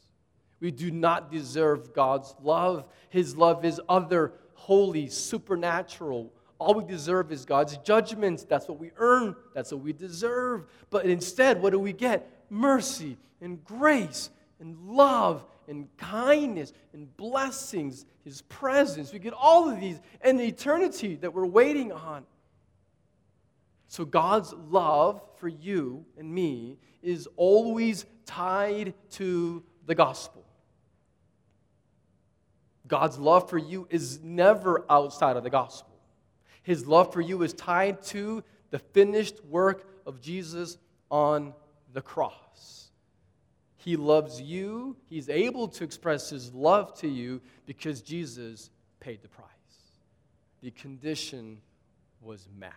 We 0.60 0.72
do 0.72 0.90
not 0.90 1.32
deserve 1.32 1.94
God's 1.94 2.34
love. 2.42 2.88
His 3.10 3.38
love 3.38 3.64
is 3.64 3.80
other 3.88 4.34
holy, 4.56 5.10
supernatural. 5.10 6.34
All 6.58 6.74
we 6.74 6.86
deserve 6.86 7.32
is 7.32 7.46
God's 7.46 7.78
judgments. 7.78 8.46
That's 8.46 8.68
what 8.68 8.80
we 8.80 8.90
earn, 8.98 9.36
that's 9.54 9.72
what 9.72 9.82
we 9.82 9.94
deserve. 9.94 10.66
But 10.90 11.06
instead, 11.06 11.62
what 11.62 11.70
do 11.70 11.78
we 11.78 11.94
get? 11.94 12.32
Mercy 12.50 13.18
and 13.42 13.64
grace 13.64 14.30
and 14.60 14.78
love 14.88 15.46
and 15.68 15.88
kindness 15.98 16.74
and 16.94 17.16
blessings, 17.18 18.06
His 18.24 18.42
presence. 18.44 19.12
We 19.12 19.20
get 19.20 19.34
all 19.34 19.70
of 19.70 19.80
these 19.80 20.00
and 20.22 20.40
the 20.40 20.46
eternity 20.46 21.16
that 21.16 21.34
we're 21.34 21.46
waiting 21.46 21.92
on. 21.92 22.26
So 23.88 24.06
God's 24.06 24.54
love 24.54 25.22
for 25.38 25.48
you 25.48 26.06
and 26.18 26.34
me 26.34 26.78
is 27.02 27.28
always 27.38 28.06
tied 28.26 28.94
to 29.12 29.64
the 29.86 29.96
gospel. 29.96 30.44
God's 32.88 33.18
love 33.18 33.50
for 33.50 33.58
you 33.58 33.88
is 33.90 34.20
never 34.22 34.86
outside 34.90 35.38
of 35.38 35.44
the 35.44 35.50
gospel. 35.50 35.96
His 36.62 36.86
love 36.86 37.14
for 37.14 37.22
you 37.22 37.42
is 37.44 37.54
tied 37.54 38.02
to 38.04 38.44
the 38.72 38.80
finished 38.80 39.44
work 39.46 39.88
of 40.06 40.22
Jesus 40.22 40.78
on 41.10 41.54
the 41.96 42.02
cross. 42.02 42.90
He 43.78 43.96
loves 43.96 44.42
you. 44.42 44.98
He's 45.08 45.30
able 45.30 45.70
to 45.70 45.84
express 45.84 46.30
his 46.30 46.54
love 46.54 46.94
to 47.00 47.08
you 47.08 47.42
because 47.66 48.02
Jesus 48.02 48.70
paid 49.00 49.22
the 49.22 49.30
price. 49.30 49.48
The 50.62 50.72
condition 50.72 51.62
was 52.22 52.48
met. 52.60 52.74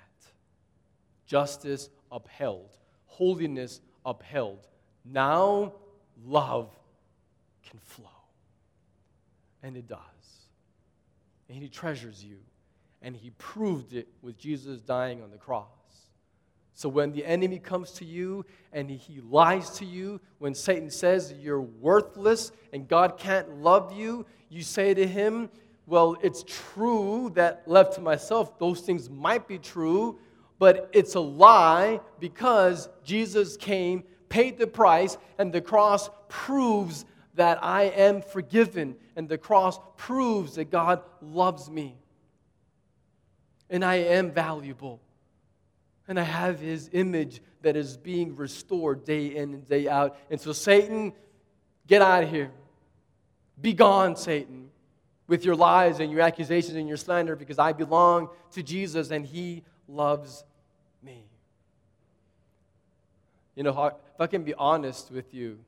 Justice 1.26 1.90
upheld, 2.12 2.70
holiness 3.06 3.80
upheld. 4.06 4.68
Now 5.04 5.72
love 6.24 6.70
can 7.68 7.80
flow. 7.80 8.06
And 9.64 9.76
it 9.76 9.88
does. 9.88 9.98
And 11.48 11.60
he 11.60 11.68
treasures 11.68 12.22
you. 12.24 12.36
And 13.02 13.16
he 13.16 13.30
proved 13.30 13.94
it 13.94 14.06
with 14.22 14.38
Jesus 14.38 14.80
dying 14.80 15.22
on 15.22 15.30
the 15.30 15.38
cross. 15.38 15.66
So 16.78 16.88
when 16.88 17.10
the 17.10 17.26
enemy 17.26 17.58
comes 17.58 17.90
to 17.94 18.04
you 18.04 18.46
and 18.72 18.88
he 18.88 19.20
lies 19.20 19.70
to 19.78 19.84
you, 19.84 20.20
when 20.38 20.54
Satan 20.54 20.90
says 20.90 21.34
you're 21.36 21.60
worthless 21.60 22.52
and 22.72 22.86
God 22.86 23.18
can't 23.18 23.50
love 23.56 23.92
you, 23.92 24.24
you 24.48 24.62
say 24.62 24.94
to 24.94 25.04
him, 25.04 25.50
Well, 25.88 26.16
it's 26.22 26.44
true 26.46 27.32
that 27.34 27.66
left 27.66 27.94
to 27.94 28.00
myself, 28.00 28.60
those 28.60 28.82
things 28.82 29.10
might 29.10 29.48
be 29.48 29.58
true, 29.58 30.20
but 30.60 30.88
it's 30.92 31.16
a 31.16 31.20
lie 31.20 31.98
because 32.20 32.88
Jesus 33.02 33.56
came, 33.56 34.04
paid 34.28 34.56
the 34.56 34.68
price, 34.68 35.18
and 35.36 35.52
the 35.52 35.60
cross 35.60 36.08
proves 36.28 37.06
that 37.34 37.58
I 37.60 37.86
am 37.86 38.22
forgiven, 38.22 38.94
and 39.16 39.28
the 39.28 39.36
cross 39.36 39.80
proves 39.96 40.54
that 40.54 40.70
God 40.70 41.02
loves 41.20 41.68
me. 41.68 41.98
And 43.68 43.84
I 43.84 43.96
am 43.96 44.30
valuable 44.30 45.00
and 46.08 46.18
I 46.18 46.22
have 46.22 46.58
his 46.58 46.88
image 46.92 47.42
that 47.62 47.76
is 47.76 47.96
being 47.96 48.34
restored 48.34 49.04
day 49.04 49.26
in 49.36 49.54
and 49.54 49.68
day 49.68 49.88
out. 49.88 50.16
And 50.30 50.40
so, 50.40 50.52
Satan, 50.52 51.12
get 51.86 52.00
out 52.00 52.24
of 52.24 52.30
here. 52.30 52.50
Be 53.60 53.74
gone, 53.74 54.16
Satan, 54.16 54.70
with 55.26 55.44
your 55.44 55.54
lies 55.54 56.00
and 56.00 56.10
your 56.10 56.22
accusations 56.22 56.76
and 56.76 56.88
your 56.88 56.96
slander, 56.96 57.36
because 57.36 57.58
I 57.58 57.72
belong 57.72 58.30
to 58.52 58.62
Jesus 58.62 59.10
and 59.10 59.26
he 59.26 59.64
loves 59.86 60.44
me. 61.02 61.26
You 63.54 63.64
know, 63.64 63.86
if 63.86 64.20
I 64.20 64.26
can 64.28 64.44
be 64.44 64.54
honest 64.54 65.10
with 65.10 65.34
you, 65.34 65.58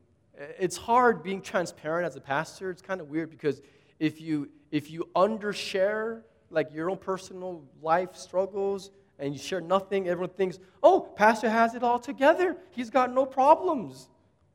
it's 0.58 0.76
hard 0.76 1.22
being 1.22 1.42
transparent 1.42 2.06
as 2.06 2.16
a 2.16 2.20
pastor. 2.20 2.70
It's 2.70 2.80
kind 2.80 3.00
of 3.00 3.10
weird 3.10 3.30
because 3.30 3.60
if 3.98 4.20
you 4.20 4.48
if 4.70 4.90
you 4.90 5.08
undershare 5.14 6.22
like 6.50 6.72
your 6.72 6.88
own 6.90 6.96
personal 6.96 7.62
life 7.82 8.16
struggles 8.16 8.90
and 9.20 9.34
you 9.34 9.38
share 9.38 9.60
nothing, 9.60 10.08
everyone 10.08 10.30
thinks, 10.30 10.58
oh, 10.82 11.00
Pastor 11.00 11.50
has 11.50 11.74
it 11.74 11.82
all 11.82 11.98
together. 11.98 12.56
He's 12.70 12.90
got 12.90 13.12
no 13.12 13.26
problems, 13.26 14.08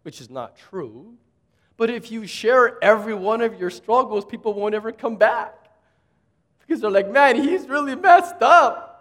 which 0.04 0.19
is 0.19 0.30
not 0.30 0.58
true. 0.58 1.13
But 1.78 1.89
if 1.89 2.12
you 2.12 2.25
share 2.25 2.84
every 2.84 3.13
one 3.13 3.41
of 3.41 3.60
your 3.60 3.69
struggles, 3.69 4.25
people 4.25 4.54
won't 4.54 4.75
ever 4.75 4.91
come 4.91 5.17
back. 5.17 5.54
Because 6.60 6.82
they're 6.82 6.89
like, 6.89 7.12
man, 7.12 7.36
he's 7.36 7.67
really 7.67 7.95
messed 7.95 8.41
up. 8.41 8.91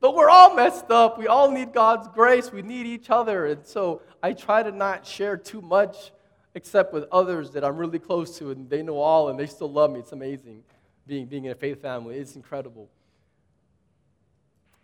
But 0.00 0.14
we're 0.14 0.30
all 0.30 0.54
messed 0.54 0.90
up. 0.90 1.18
We 1.18 1.26
all 1.26 1.50
need 1.50 1.72
God's 1.72 2.08
grace. 2.08 2.52
We 2.52 2.62
need 2.62 2.86
each 2.86 3.10
other. 3.10 3.46
And 3.46 3.66
so 3.66 4.02
I 4.22 4.32
try 4.32 4.62
to 4.62 4.70
not 4.70 5.06
share 5.06 5.36
too 5.36 5.60
much 5.60 6.12
except 6.54 6.92
with 6.92 7.04
others 7.10 7.50
that 7.52 7.64
I'm 7.64 7.76
really 7.76 7.98
close 7.98 8.36
to 8.38 8.50
and 8.50 8.68
they 8.68 8.82
know 8.82 8.98
all 8.98 9.28
and 9.28 9.38
they 9.38 9.46
still 9.46 9.70
love 9.70 9.90
me. 9.90 10.00
It's 10.00 10.12
amazing 10.12 10.62
being, 11.06 11.26
being 11.26 11.44
in 11.46 11.52
a 11.52 11.54
faith 11.54 11.80
family. 11.80 12.16
It's 12.16 12.36
incredible. 12.36 12.88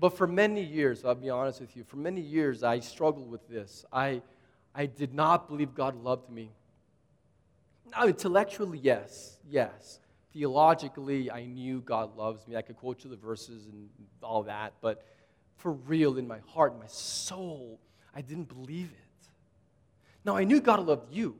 But 0.00 0.16
for 0.16 0.26
many 0.26 0.62
years, 0.62 1.04
I'll 1.04 1.14
be 1.14 1.30
honest 1.30 1.61
with 1.61 1.76
you, 1.76 1.84
for 1.84 1.96
many 1.96 2.20
years 2.20 2.62
I 2.62 2.80
struggled 2.80 3.30
with 3.30 3.48
this. 3.48 3.84
I, 3.92 4.22
I 4.74 4.87
did 4.87 5.12
not 5.12 5.48
believe 5.48 5.74
God 5.74 6.02
loved 6.02 6.30
me. 6.30 6.50
Now, 7.90 8.06
intellectually, 8.06 8.78
yes, 8.78 9.38
yes. 9.48 9.98
Theologically, 10.32 11.30
I 11.30 11.46
knew 11.46 11.80
God 11.80 12.16
loves 12.16 12.46
me. 12.46 12.54
I 12.54 12.62
could 12.62 12.76
quote 12.76 13.02
you 13.02 13.11
the 13.11 13.16
verses 13.16 13.66
and 13.66 13.88
all 14.22 14.44
that, 14.44 14.74
but 14.80 15.04
for 15.56 15.72
real, 15.72 16.18
in 16.18 16.28
my 16.28 16.38
heart, 16.46 16.74
in 16.74 16.78
my 16.78 16.87
soul, 16.87 17.80
I 18.14 18.20
didn't 18.20 18.48
believe 18.48 18.90
it. 18.90 19.28
Now, 20.24 20.37
I 20.37 20.44
knew 20.44 20.61
God 20.61 20.87
loved 20.87 21.12
you. 21.12 21.34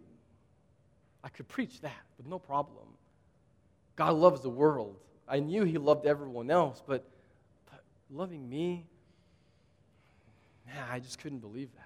I 1.23 1.29
could 1.29 1.47
preach 1.47 1.81
that 1.83 2.03
with 2.17 2.27
no 2.27 2.39
problem. 2.39 2.87
God 3.95 4.15
loves 4.15 4.41
the 4.41 4.51
world. 4.51 4.97
I 5.29 5.41
knew 5.41 5.65
He 5.65 5.79
loved 5.79 6.07
everyone 6.07 6.51
else, 6.51 6.83
but 6.85 7.05
loving 8.11 8.49
me? 8.49 8.87
Man, 10.67 10.85
I 10.91 10.99
just 10.99 11.19
couldn't 11.19 11.39
believe 11.39 11.71
that. 11.75 11.85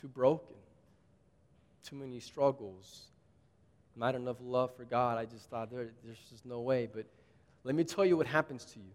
Too 0.00 0.08
broken, 0.08 0.56
too 1.84 1.96
many 1.96 2.18
struggles, 2.18 3.02
not 3.94 4.14
enough 4.14 4.38
love 4.40 4.74
for 4.76 4.84
God. 4.84 5.18
I 5.18 5.26
just 5.26 5.48
thought 5.48 5.70
there, 5.70 5.90
there's 6.04 6.18
just 6.30 6.44
no 6.44 6.60
way. 6.60 6.88
But 6.92 7.06
let 7.62 7.74
me 7.74 7.84
tell 7.84 8.04
you 8.04 8.16
what 8.16 8.26
happens 8.26 8.64
to 8.64 8.78
you 8.78 8.90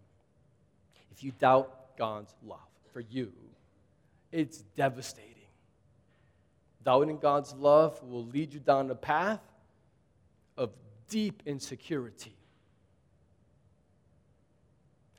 if 1.10 1.22
you 1.24 1.32
doubt 1.38 1.96
God's 1.96 2.34
love 2.46 2.58
for 2.92 3.00
you. 3.00 3.32
It's 4.32 4.58
devastating. 4.76 5.34
Doubting 6.84 7.18
God's 7.18 7.54
love 7.54 8.02
will 8.02 8.26
lead 8.26 8.52
you 8.52 8.60
down 8.60 8.90
a 8.90 8.94
path 8.94 9.40
of 10.56 10.70
deep 11.08 11.42
insecurity 11.46 12.37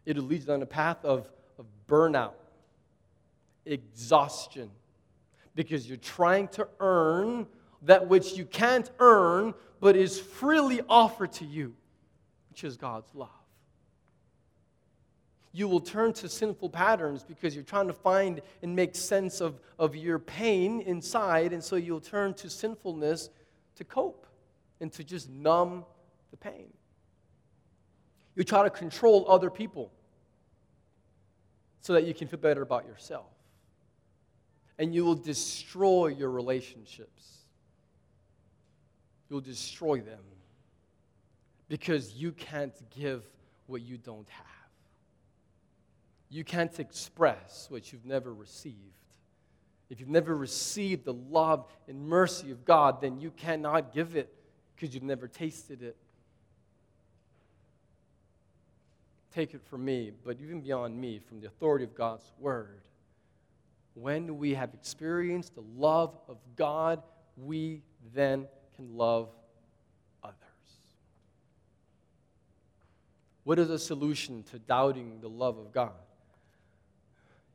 it'll 0.09 0.23
lead 0.23 0.41
you 0.41 0.47
down 0.47 0.63
a 0.63 0.65
path 0.65 1.05
of, 1.05 1.29
of 1.59 1.67
burnout, 1.87 2.33
exhaustion, 3.63 4.71
because 5.53 5.87
you're 5.87 5.97
trying 5.97 6.47
to 6.47 6.67
earn 6.79 7.45
that 7.83 8.07
which 8.07 8.33
you 8.33 8.43
can't 8.43 8.89
earn 8.99 9.53
but 9.79 9.95
is 9.95 10.19
freely 10.19 10.81
offered 10.89 11.31
to 11.33 11.45
you, 11.45 11.75
which 12.49 12.63
is 12.63 12.75
God's 12.75 13.13
love. 13.13 13.29
You 15.51 15.67
will 15.67 15.79
turn 15.79 16.13
to 16.13 16.27
sinful 16.27 16.71
patterns 16.71 17.23
because 17.23 17.53
you're 17.53 17.63
trying 17.63 17.87
to 17.87 17.93
find 17.93 18.41
and 18.63 18.75
make 18.75 18.95
sense 18.95 19.41
of, 19.41 19.59
of 19.77 19.95
your 19.95 20.17
pain 20.17 20.81
inside, 20.81 21.53
and 21.53 21.63
so 21.63 21.75
you'll 21.75 22.01
turn 22.01 22.33
to 22.35 22.49
sinfulness 22.49 23.29
to 23.75 23.83
cope 23.83 24.25
and 24.81 24.91
to 24.93 25.03
just 25.03 25.29
numb 25.29 25.85
the 26.31 26.37
pain. 26.37 26.73
You 28.35 28.43
try 28.43 28.63
to 28.63 28.69
control 28.71 29.25
other 29.29 29.51
people 29.51 29.91
so 31.81 31.93
that 31.93 32.05
you 32.05 32.13
can 32.13 32.27
feel 32.27 32.39
better 32.39 32.61
about 32.61 32.85
yourself. 32.85 33.27
And 34.77 34.93
you 34.93 35.03
will 35.03 35.15
destroy 35.15 36.07
your 36.07 36.29
relationships. 36.29 37.39
You'll 39.29 39.41
destroy 39.41 39.99
them 39.99 40.23
because 41.67 42.13
you 42.13 42.31
can't 42.31 42.73
give 42.89 43.23
what 43.67 43.81
you 43.81 43.97
don't 43.97 44.27
have. 44.29 44.45
You 46.29 46.43
can't 46.43 46.79
express 46.79 47.67
what 47.69 47.91
you've 47.91 48.05
never 48.05 48.33
received. 48.33 48.75
If 49.89 49.99
you've 49.99 50.09
never 50.09 50.35
received 50.35 51.05
the 51.05 51.13
love 51.13 51.65
and 51.87 52.07
mercy 52.07 52.51
of 52.51 52.63
God, 52.65 53.01
then 53.01 53.19
you 53.19 53.31
cannot 53.31 53.93
give 53.93 54.15
it 54.15 54.33
because 54.75 54.93
you've 54.93 55.03
never 55.03 55.27
tasted 55.27 55.81
it. 55.81 55.97
Take 59.33 59.53
it 59.53 59.61
from 59.69 59.85
me, 59.85 60.11
but 60.23 60.37
even 60.41 60.61
beyond 60.61 60.99
me, 60.99 61.19
from 61.19 61.39
the 61.39 61.47
authority 61.47 61.83
of 61.83 61.95
God's 61.95 62.31
word. 62.39 62.81
When 63.93 64.37
we 64.37 64.53
have 64.53 64.73
experienced 64.73 65.55
the 65.55 65.63
love 65.77 66.17
of 66.27 66.37
God, 66.55 67.01
we 67.37 67.83
then 68.13 68.47
can 68.75 68.95
love 68.95 69.29
others. 70.23 70.35
What 73.43 73.59
is 73.59 73.69
a 73.69 73.79
solution 73.79 74.43
to 74.51 74.59
doubting 74.59 75.19
the 75.21 75.29
love 75.29 75.57
of 75.57 75.71
God? 75.71 75.91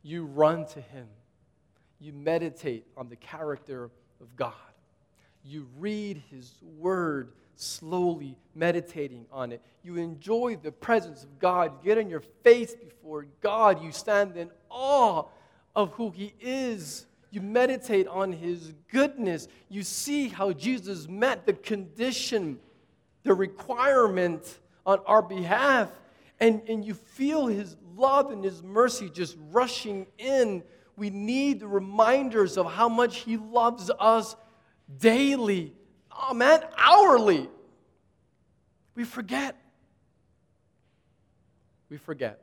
You 0.03 0.25
run 0.25 0.67
to 0.67 0.81
Him, 0.81 1.07
you 1.99 2.13
meditate 2.13 2.87
on 2.97 3.09
the 3.09 3.17
character 3.17 3.91
of 4.21 4.37
God, 4.37 4.53
you 5.45 5.67
read 5.79 6.23
His 6.31 6.55
word 6.63 7.33
slowly 7.57 8.37
meditating 8.55 9.27
on 9.31 9.53
it. 9.53 9.61
You 9.83 9.97
enjoy 9.97 10.59
the 10.63 10.73
presence 10.73 11.25
of 11.25 11.39
God. 11.39 11.73
You 11.83 11.95
get 11.95 11.99
on 11.99 12.09
your 12.09 12.23
face 12.43 12.75
before 12.75 13.27
God. 13.41 13.83
You 13.83 13.93
stand 13.93 14.37
in 14.37 14.51
awe 14.71 15.25
of 15.75 15.93
who 15.93 16.11
He 16.11 16.35
is. 16.41 17.07
You 17.31 17.41
meditate 17.41 18.07
on 18.07 18.33
His 18.33 18.73
goodness. 18.91 19.49
You 19.69 19.83
see 19.83 20.29
how 20.29 20.53
Jesus 20.53 21.09
met 21.09 21.47
the 21.47 21.53
condition, 21.53 22.59
the 23.25 23.35
requirement 23.35 24.59
on 24.87 25.01
our 25.07 25.23
behalf. 25.23 25.91
and, 26.41 26.63
and 26.69 26.85
you 26.85 26.95
feel 26.95 27.47
His 27.47 27.77
love 27.97 28.31
and 28.31 28.45
His 28.45 28.63
mercy 28.63 29.11
just 29.11 29.37
rushing 29.51 30.07
in. 30.19 30.63
We 30.97 31.11
need 31.11 31.61
the 31.61 31.69
reminders 31.69 32.57
of 32.57 32.71
how 32.73 32.89
much 32.89 33.19
He 33.19 33.37
loves 33.37 33.91
us 33.99 34.37
daily. 34.99 35.75
Oh 36.15 36.35
man, 36.35 36.61
hourly. 36.77 37.49
We 38.95 39.05
forget. 39.05 39.57
We 41.89 41.97
forget. 41.97 42.41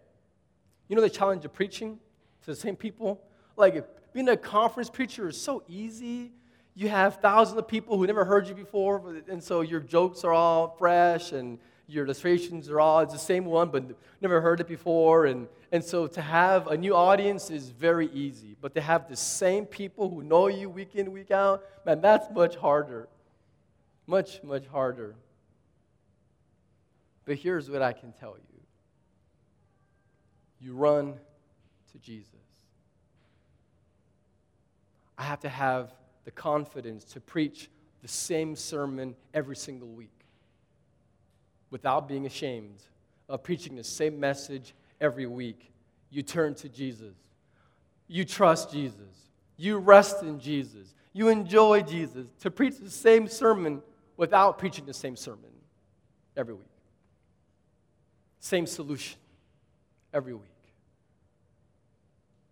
You 0.88 0.96
know 0.96 1.02
the 1.02 1.10
challenge 1.10 1.46
of 1.46 1.54
preaching 1.54 2.00
to 2.42 2.48
the 2.48 2.56
same 2.56 2.76
people? 2.76 3.22
Like 3.56 3.86
being 4.14 4.28
a 4.30 4.38
conference 4.38 4.90
preacher 4.90 5.30
is 5.30 5.40
so 5.40 5.64
easy. 5.68 6.32
You 6.76 6.90
have 6.90 7.18
thousands 7.18 7.58
of 7.58 7.68
people 7.68 7.98
who 7.98 8.06
never 8.08 8.26
heard 8.26 8.48
you 8.48 8.56
before, 8.56 9.16
and 9.30 9.44
so 9.44 9.62
your 9.62 9.80
jokes 9.82 10.24
are 10.24 10.34
all 10.34 10.76
fresh 10.78 11.32
and 11.32 11.60
your 11.92 12.06
illustrations 12.06 12.70
are 12.70 12.80
all 12.80 13.02
it's 13.02 13.14
the 13.14 13.20
same 13.20 13.46
one, 13.46 13.70
but 13.70 13.84
never 14.22 14.40
heard 14.40 14.60
it 14.62 14.68
before. 14.68 15.26
And, 15.26 15.48
and 15.72 15.84
so 15.84 16.08
to 16.08 16.22
have 16.22 16.68
a 16.68 16.78
new 16.78 16.96
audience 16.96 17.50
is 17.50 17.70
very 17.70 18.10
easy. 18.12 18.56
But 18.60 18.74
to 18.76 18.82
have 18.82 19.10
the 19.10 19.16
same 19.16 19.66
people 19.66 20.10
who 20.10 20.24
know 20.24 20.48
you 20.48 20.70
week 20.70 20.96
in, 20.96 21.12
week 21.12 21.32
out, 21.32 21.64
man, 21.86 22.02
that's 22.02 22.34
much 22.34 22.56
harder. 22.56 23.08
Much, 24.12 24.44
much 24.44 24.68
harder. 24.68 25.16
But 27.24 27.38
here's 27.38 27.70
what 27.70 27.82
I 27.82 27.94
can 27.94 28.12
tell 28.12 28.36
you 28.36 28.60
you 30.60 30.74
run 30.76 31.14
to 31.94 31.98
Jesus. 31.98 32.28
I 35.18 35.24
have 35.24 35.40
to 35.40 35.50
have 35.50 35.94
the 36.26 36.32
confidence 36.32 37.06
to 37.06 37.22
preach 37.22 37.70
the 38.02 38.10
same 38.10 38.54
sermon 38.58 39.16
every 39.34 39.56
single 39.56 39.88
week 39.88 40.26
without 41.70 42.10
being 42.10 42.26
ashamed 42.26 42.84
of 43.30 43.44
preaching 43.44 43.78
the 43.78 43.84
same 43.86 44.20
message 44.20 44.76
every 45.00 45.26
week. 45.26 45.72
You 46.10 46.22
turn 46.22 46.54
to 46.56 46.68
Jesus. 46.68 47.16
You 48.10 48.26
trust 48.26 48.74
Jesus. 48.74 49.30
You 49.56 49.78
rest 49.78 50.22
in 50.22 50.38
Jesus. 50.38 50.96
You 51.14 51.30
enjoy 51.30 51.84
Jesus. 51.84 52.28
To 52.42 52.52
preach 52.52 52.78
the 52.78 52.92
same 52.92 53.30
sermon 53.30 53.82
without 54.22 54.60
preaching 54.60 54.86
the 54.86 54.94
same 54.94 55.16
sermon 55.16 55.50
every 56.38 56.54
week. 56.54 56.68
Same 58.40 58.68
solution 58.68 59.18
every 60.14 60.36
week. 60.36 60.44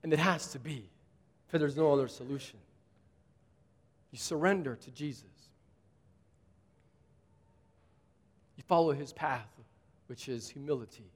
And 0.02 0.12
it 0.12 0.18
has 0.18 0.48
to 0.54 0.60
be, 0.60 0.90
for 1.46 1.60
there's 1.60 1.78
no 1.78 1.94
other 1.94 2.08
solution. 2.08 2.58
You 4.10 4.18
surrender 4.18 4.78
to 4.78 4.90
Jesus. 4.90 5.26
You 8.58 8.64
follow 8.68 8.92
his 8.92 9.14
path, 9.14 9.52
which 10.08 10.28
is 10.28 10.50
humility, 10.50 11.12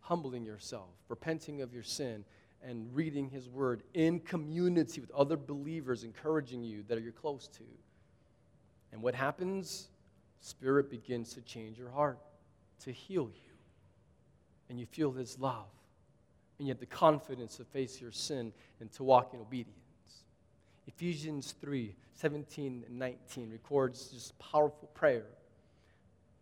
humbling 0.00 0.46
yourself, 0.46 0.88
repenting 1.10 1.60
of 1.60 1.74
your 1.74 1.82
sin, 1.82 2.24
and 2.66 2.88
reading 2.96 3.28
his 3.28 3.50
word 3.50 3.82
in 3.92 4.20
community 4.20 5.02
with 5.02 5.10
other 5.10 5.36
believers, 5.36 6.04
encouraging 6.04 6.62
you 6.62 6.84
that 6.88 7.02
you're 7.02 7.12
close 7.12 7.48
to. 7.48 7.64
And 8.94 9.02
what 9.02 9.14
happens? 9.14 9.88
Spirit 10.40 10.88
begins 10.88 11.34
to 11.34 11.42
change 11.42 11.76
your 11.76 11.90
heart, 11.90 12.18
to 12.84 12.92
heal 12.92 13.24
you. 13.24 13.52
And 14.70 14.80
you 14.80 14.86
feel 14.86 15.12
his 15.12 15.38
love 15.38 15.66
and 16.58 16.68
you 16.68 16.72
have 16.72 16.80
the 16.80 16.86
confidence 16.86 17.56
to 17.56 17.64
face 17.64 18.00
your 18.00 18.12
sin 18.12 18.52
and 18.80 18.90
to 18.92 19.02
walk 19.02 19.34
in 19.34 19.40
obedience. 19.40 19.74
Ephesians 20.86 21.54
3 21.60 21.94
17 22.16 22.84
and 22.86 22.98
19 22.98 23.50
records 23.50 24.10
this 24.12 24.32
powerful 24.38 24.88
prayer. 24.94 25.26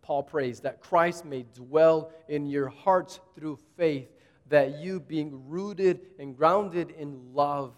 Paul 0.03 0.21
prays 0.21 0.59
that 0.59 0.81
Christ 0.81 1.25
may 1.25 1.45
dwell 1.55 2.11
in 2.29 2.45
your 2.45 2.67
hearts 2.67 3.19
through 3.33 3.57
faith, 3.75 4.07
that 4.49 4.77
you, 4.77 4.99
being 4.99 5.49
rooted 5.49 6.01
and 6.19 6.37
grounded 6.37 6.91
in 6.91 7.33
love, 7.33 7.73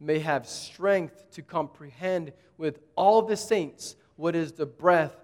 may 0.00 0.18
have 0.18 0.48
strength 0.48 1.30
to 1.32 1.42
comprehend 1.42 2.32
with 2.58 2.80
all 2.96 3.22
the 3.22 3.36
saints 3.36 3.94
what 4.16 4.34
is 4.34 4.52
the 4.52 4.66
breadth 4.66 5.16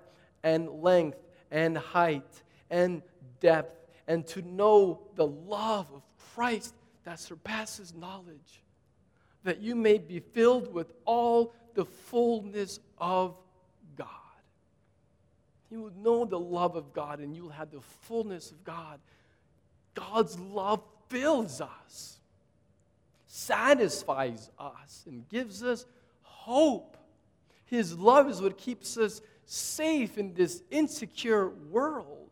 and 0.43 0.69
length 0.83 1.19
and 1.51 1.77
height 1.77 2.43
and 2.71 3.03
depth, 3.41 3.87
and 4.07 4.27
to 4.29 4.43
know 4.43 5.03
the 5.17 5.27
love 5.27 5.87
of 5.95 6.03
Christ 6.35 6.75
that 7.05 7.21
surpasses 7.21 7.93
knowledge, 7.95 8.63
that 9.45 9.61
you 9.61 9.75
may 9.75 9.99
be 9.99 10.21
filled 10.21 10.73
with 10.73 10.93
all 11.05 11.55
the 11.75 11.85
fullness 11.85 12.81
of 12.99 13.37
God. 13.97 14.09
You 15.71 15.83
will 15.83 15.93
know 15.97 16.25
the 16.25 16.39
love 16.39 16.77
of 16.77 16.93
God 16.93 17.21
and 17.21 17.35
you'll 17.35 17.51
have 17.51 17.71
the 17.71 17.81
fullness 17.81 18.51
of 18.51 18.63
God. 18.65 19.01
God's 19.95 20.39
love 20.39 20.83
fills 21.09 21.61
us, 21.61 22.19
satisfies 23.27 24.51
us, 24.59 25.05
and 25.07 25.29
gives 25.29 25.63
us 25.63 25.85
hope. 26.23 26.92
His 27.73 27.99
love 27.99 28.29
is 28.29 28.43
what 28.43 28.59
keeps 28.59 28.99
us 28.99 29.23
safe 29.47 30.19
in 30.19 30.35
this 30.35 30.63
insecure 30.71 31.49
world. 31.49 32.29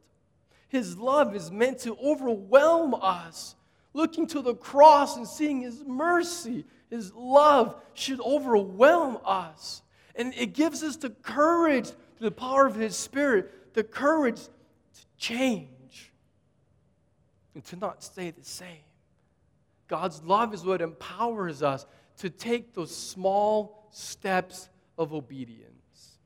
His 0.68 0.98
love 0.98 1.35
is 1.35 1.50
meant 1.50 1.79
to 1.79 1.96
overwhelm 1.96 2.94
us 2.94 3.55
looking 3.94 4.26
to 4.26 4.42
the 4.42 4.55
cross 4.55 5.16
and 5.16 5.26
seeing 5.26 5.62
His 5.62 5.83
mercy, 5.87 6.66
His 6.90 7.14
love 7.14 7.74
should 7.94 8.20
overwhelm 8.20 9.16
us. 9.24 9.81
And 10.14 10.35
it 10.35 10.53
gives 10.53 10.83
us 10.83 10.96
the 10.96 11.09
courage, 11.09 11.87
through 11.87 12.29
the 12.29 12.33
power 12.33 12.66
of 12.66 12.74
His 12.74 12.94
Spirit, 12.94 13.72
the 13.72 13.83
courage 13.83 14.42
to 14.42 15.07
change 15.16 16.12
and 17.55 17.64
to 17.64 17.76
not 17.76 18.05
stay 18.05 18.31
the 18.31 18.44
same. 18.44 18.85
God's 19.88 20.22
love 20.22 20.53
is 20.53 20.66
what 20.66 20.83
empowers 20.83 21.62
us 21.62 21.87
to 22.18 22.29
take 22.29 22.74
those 22.74 22.94
small 22.94 23.88
steps 23.90 24.68
of 25.00 25.14
obedience. 25.14 26.18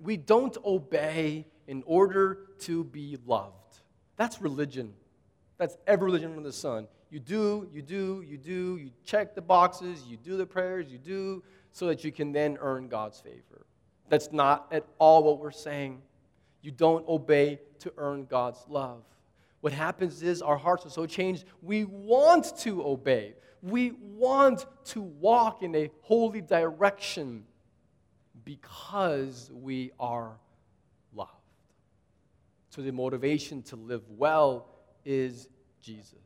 We 0.00 0.16
don't 0.16 0.56
obey 0.64 1.46
in 1.68 1.84
order 1.86 2.38
to 2.60 2.84
be 2.84 3.18
loved. 3.26 3.80
That's 4.16 4.40
religion. 4.40 4.94
That's 5.58 5.76
every 5.86 6.06
religion 6.06 6.30
under 6.30 6.42
the 6.42 6.52
sun. 6.52 6.88
You 7.10 7.20
do, 7.20 7.68
you 7.70 7.82
do, 7.82 8.24
you 8.26 8.38
do, 8.38 8.78
you 8.78 8.90
check 9.04 9.34
the 9.34 9.42
boxes, 9.42 10.04
you 10.08 10.16
do 10.16 10.38
the 10.38 10.46
prayers, 10.46 10.90
you 10.90 10.96
do, 10.96 11.44
so 11.70 11.86
that 11.88 12.02
you 12.02 12.10
can 12.10 12.32
then 12.32 12.56
earn 12.60 12.88
God's 12.88 13.20
favor. 13.20 13.66
That's 14.08 14.32
not 14.32 14.66
at 14.72 14.86
all 14.98 15.22
what 15.22 15.38
we're 15.38 15.50
saying. 15.50 16.00
You 16.62 16.70
don't 16.70 17.06
obey 17.06 17.60
to 17.80 17.92
earn 17.98 18.24
God's 18.24 18.64
love. 18.68 19.02
What 19.60 19.74
happens 19.74 20.22
is 20.22 20.40
our 20.40 20.56
hearts 20.56 20.86
are 20.86 20.90
so 20.90 21.04
changed, 21.04 21.44
we 21.60 21.84
want 21.84 22.56
to 22.60 22.82
obey. 22.82 23.34
We 23.62 23.92
want 24.02 24.66
to 24.86 25.00
walk 25.00 25.62
in 25.62 25.74
a 25.74 25.88
holy 26.02 26.40
direction 26.40 27.44
because 28.44 29.50
we 29.54 29.92
are 30.00 30.32
loved. 31.14 31.30
So 32.70 32.82
the 32.82 32.90
motivation 32.90 33.62
to 33.64 33.76
live 33.76 34.02
well 34.08 34.66
is 35.04 35.48
Jesus. 35.80 36.16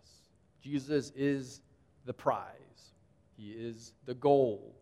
Jesus 0.63 1.13
is 1.15 1.61
the 2.07 2.15
prize, 2.15 2.95
He 3.37 3.51
is 3.51 3.93
the 4.07 4.15
goal. 4.15 4.75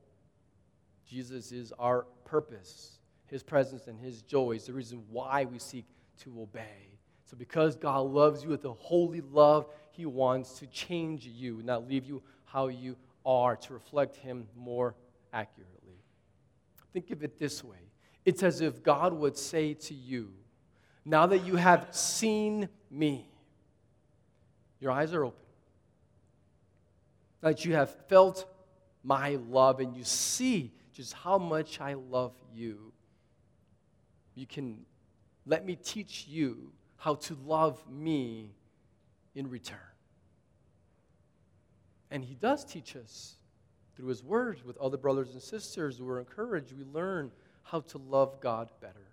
Jesus 1.07 1.53
is 1.53 1.73
our 1.79 2.07
purpose. 2.25 2.99
His 3.27 3.43
presence 3.43 3.87
and 3.87 3.99
His 3.99 4.23
joy 4.23 4.53
is 4.53 4.67
the 4.67 4.73
reason 4.73 5.03
why 5.11 5.45
we 5.45 5.59
seek 5.59 5.87
to 6.21 6.41
obey. 6.41 6.89
So, 7.25 7.37
because 7.37 7.77
God 7.77 8.01
loves 8.01 8.43
you 8.43 8.51
with 8.51 8.65
a 8.65 8.73
holy 8.73 9.23
love, 9.23 9.67
He 9.91 10.07
wants 10.07 10.59
to 10.59 10.67
change 10.67 11.27
you, 11.27 11.63
not 11.65 11.89
leave 11.89 12.05
you 12.05 12.23
how 12.55 12.69
you 12.69 12.97
are, 13.27 13.57
to 13.57 13.75
reflect 13.75 14.17
Him 14.17 14.47
more 14.57 14.95
accurately. 15.33 15.99
Think 16.93 17.11
of 17.11 17.25
it 17.25 17.39
this 17.39 17.65
way 17.65 17.79
it's 18.25 18.43
as 18.43 18.61
if 18.61 18.83
God 18.83 19.13
would 19.13 19.37
say 19.37 19.75
to 19.75 19.95
you, 19.95 20.31
Now 21.05 21.27
that 21.27 21.45
you 21.45 21.57
have 21.57 21.89
seen 21.91 22.69
me, 22.91 23.29
your 24.81 24.93
eyes 24.93 25.13
are 25.13 25.25
open. 25.25 25.41
That 27.41 27.65
you 27.65 27.75
have 27.75 27.95
felt 28.09 28.47
my 29.03 29.39
love 29.51 29.81
and 29.81 29.95
you 29.95 30.05
see 30.05 30.73
just 30.95 31.13
how 31.13 31.37
much 31.37 31.81
I 31.81 31.95
love 31.95 32.33
you. 32.55 32.93
You 34.35 34.47
can 34.47 34.87
let 35.45 35.67
me 35.67 35.77
teach 35.77 36.27
you 36.27 36.73
how 36.97 37.17
to 37.17 37.37
love 37.45 37.83
me 37.91 38.55
in 39.35 39.51
return. 39.51 39.94
And 42.15 42.25
he 42.25 42.37
does 42.37 42.65
teach 42.65 42.95
us 42.95 43.35
through 43.97 44.07
his 44.07 44.23
word 44.23 44.61
with 44.65 44.79
other 44.79 44.97
brothers 44.97 45.33
and 45.33 45.43
sisters 45.43 45.99
who 45.99 46.09
are 46.09 46.21
encouraged. 46.21 46.73
We 46.73 46.85
learn 46.85 47.33
how 47.65 47.81
to 47.81 47.99
love 47.99 48.41
God 48.41 48.71
better. 48.81 49.09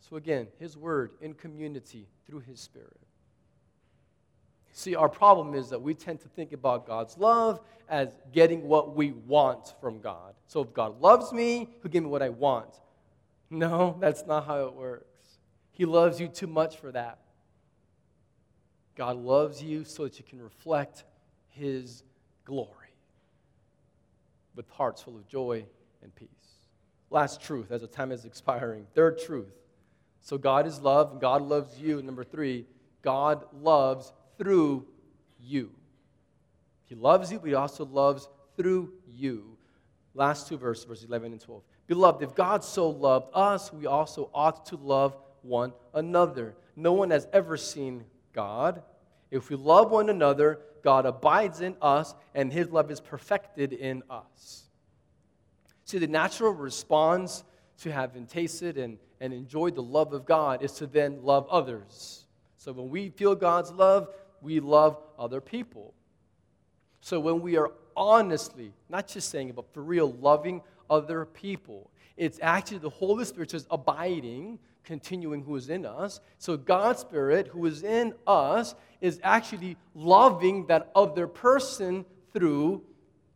So, 0.00 0.16
again, 0.16 0.46
his 0.58 0.74
word 0.74 1.10
in 1.20 1.34
community 1.34 2.08
through 2.26 2.40
his 2.40 2.60
spirit. 2.60 2.96
See, 4.72 4.94
our 4.94 5.10
problem 5.10 5.54
is 5.54 5.68
that 5.68 5.82
we 5.82 5.92
tend 5.92 6.22
to 6.22 6.28
think 6.28 6.54
about 6.54 6.86
God's 6.86 7.18
love 7.18 7.60
as 7.90 8.14
getting 8.32 8.66
what 8.66 8.96
we 8.96 9.12
want 9.12 9.74
from 9.78 10.00
God. 10.00 10.32
So 10.46 10.62
if 10.62 10.72
God 10.72 11.02
loves 11.02 11.30
me, 11.30 11.68
He'll 11.82 11.90
give 11.90 12.04
me 12.04 12.08
what 12.08 12.22
I 12.22 12.30
want. 12.30 12.70
No, 13.50 13.98
that's 14.00 14.24
not 14.24 14.46
how 14.46 14.66
it 14.66 14.72
works. 14.72 15.40
He 15.72 15.84
loves 15.84 16.20
you 16.20 16.28
too 16.28 16.46
much 16.46 16.78
for 16.78 16.90
that. 16.92 17.18
God 18.94 19.16
loves 19.16 19.62
you 19.62 19.84
so 19.84 20.04
that 20.04 20.18
you 20.18 20.24
can 20.24 20.40
reflect 20.40 21.04
His 21.58 22.02
glory 22.44 22.74
with 24.54 24.68
hearts 24.70 25.02
full 25.02 25.16
of 25.16 25.26
joy 25.28 25.64
and 26.02 26.14
peace. 26.14 26.28
Last 27.10 27.40
truth, 27.40 27.70
as 27.70 27.80
the 27.80 27.86
time 27.86 28.12
is 28.12 28.24
expiring. 28.24 28.86
Third 28.94 29.18
truth. 29.18 29.54
So 30.20 30.36
God 30.36 30.66
is 30.66 30.80
love, 30.80 31.12
and 31.12 31.20
God 31.20 31.42
loves 31.42 31.78
you. 31.78 32.02
Number 32.02 32.24
three, 32.24 32.66
God 33.02 33.44
loves 33.62 34.12
through 34.36 34.86
you. 35.40 35.70
He 36.86 36.94
loves 36.94 37.30
you, 37.30 37.38
but 37.38 37.48
He 37.48 37.54
also 37.54 37.84
loves 37.84 38.28
through 38.56 38.92
you. 39.14 39.56
Last 40.14 40.48
two 40.48 40.58
verses, 40.58 40.84
verses 40.84 41.04
11 41.04 41.32
and 41.32 41.40
12. 41.40 41.62
Beloved, 41.86 42.22
if 42.22 42.34
God 42.34 42.64
so 42.64 42.90
loved 42.90 43.28
us, 43.32 43.72
we 43.72 43.86
also 43.86 44.30
ought 44.34 44.66
to 44.66 44.76
love 44.76 45.16
one 45.42 45.72
another. 45.94 46.54
No 46.76 46.92
one 46.92 47.10
has 47.10 47.26
ever 47.32 47.56
seen 47.56 48.04
God. 48.32 48.82
If 49.30 49.50
we 49.50 49.56
love 49.56 49.90
one 49.90 50.10
another, 50.10 50.60
God 50.82 51.06
abides 51.06 51.60
in 51.60 51.76
us, 51.80 52.14
and 52.34 52.52
his 52.52 52.70
love 52.70 52.90
is 52.90 53.00
perfected 53.00 53.72
in 53.72 54.02
us. 54.10 54.64
See, 55.84 55.98
the 55.98 56.06
natural 56.06 56.52
response 56.52 57.44
to 57.78 57.92
having 57.92 58.26
tasted 58.26 58.76
and, 58.76 58.98
and 59.20 59.32
enjoyed 59.32 59.74
the 59.74 59.82
love 59.82 60.12
of 60.12 60.26
God 60.26 60.62
is 60.62 60.72
to 60.72 60.86
then 60.86 61.22
love 61.22 61.46
others. 61.50 62.26
So 62.56 62.72
when 62.72 62.90
we 62.90 63.10
feel 63.10 63.34
God's 63.34 63.70
love, 63.70 64.08
we 64.42 64.60
love 64.60 64.98
other 65.18 65.40
people. 65.40 65.94
So 67.00 67.20
when 67.20 67.40
we 67.40 67.56
are 67.56 67.72
honestly, 67.96 68.72
not 68.88 69.08
just 69.08 69.30
saying 69.30 69.52
but 69.54 69.72
for 69.72 69.82
real, 69.82 70.12
loving 70.12 70.60
other 70.90 71.24
people, 71.24 71.90
it's 72.16 72.38
actually 72.42 72.78
the 72.78 72.90
Holy 72.90 73.24
Spirit 73.24 73.50
just 73.50 73.66
abiding, 73.70 74.58
continuing 74.84 75.42
who 75.42 75.54
is 75.56 75.70
in 75.70 75.86
us. 75.86 76.20
So 76.38 76.56
God's 76.56 77.00
Spirit, 77.00 77.48
who 77.48 77.64
is 77.66 77.82
in 77.82 78.12
us, 78.26 78.74
is 79.00 79.20
actually 79.22 79.76
loving 79.94 80.66
that 80.66 80.90
other 80.94 81.26
person 81.26 82.04
through 82.32 82.82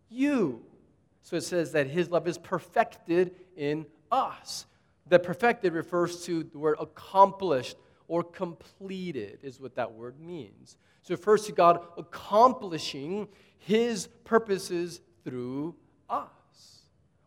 you. 0.08 0.62
So 1.22 1.36
it 1.36 1.42
says 1.42 1.72
that 1.72 1.86
his 1.86 2.10
love 2.10 2.26
is 2.26 2.38
perfected 2.38 3.32
in 3.56 3.86
us. 4.10 4.66
The 5.08 5.18
perfected 5.18 5.72
refers 5.72 6.24
to 6.24 6.42
the 6.44 6.58
word 6.58 6.76
accomplished 6.80 7.76
or 8.08 8.22
completed, 8.22 9.38
is 9.42 9.60
what 9.60 9.76
that 9.76 9.92
word 9.92 10.20
means. 10.20 10.76
So 11.02 11.14
it 11.14 11.18
refers 11.18 11.46
to 11.46 11.52
God 11.52 11.84
accomplishing 11.96 13.28
his 13.58 14.08
purposes 14.24 15.00
through 15.24 15.74
us. 16.10 16.28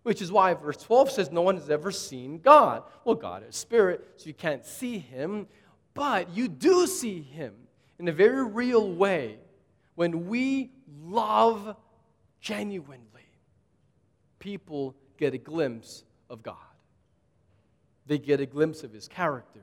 Which 0.03 0.21
is 0.21 0.31
why 0.31 0.53
verse 0.53 0.77
12 0.77 1.11
says, 1.11 1.31
No 1.31 1.41
one 1.41 1.55
has 1.57 1.69
ever 1.69 1.91
seen 1.91 2.39
God. 2.39 2.83
Well, 3.03 3.15
God 3.15 3.43
is 3.47 3.55
spirit, 3.55 4.05
so 4.17 4.27
you 4.27 4.33
can't 4.33 4.65
see 4.65 4.99
him, 4.99 5.47
but 5.93 6.29
you 6.35 6.47
do 6.47 6.85
see 6.85 7.21
him 7.21 7.53
in 7.99 8.07
a 8.07 8.11
very 8.11 8.43
real 8.45 8.91
way 8.91 9.37
when 9.95 10.27
we 10.27 10.71
love 11.03 11.75
genuinely. 12.41 13.01
People 14.39 14.95
get 15.17 15.33
a 15.33 15.37
glimpse 15.37 16.03
of 16.29 16.43
God, 16.43 16.55
they 18.05 18.17
get 18.17 18.39
a 18.39 18.45
glimpse 18.45 18.83
of 18.83 18.91
his 18.91 19.07
character. 19.07 19.61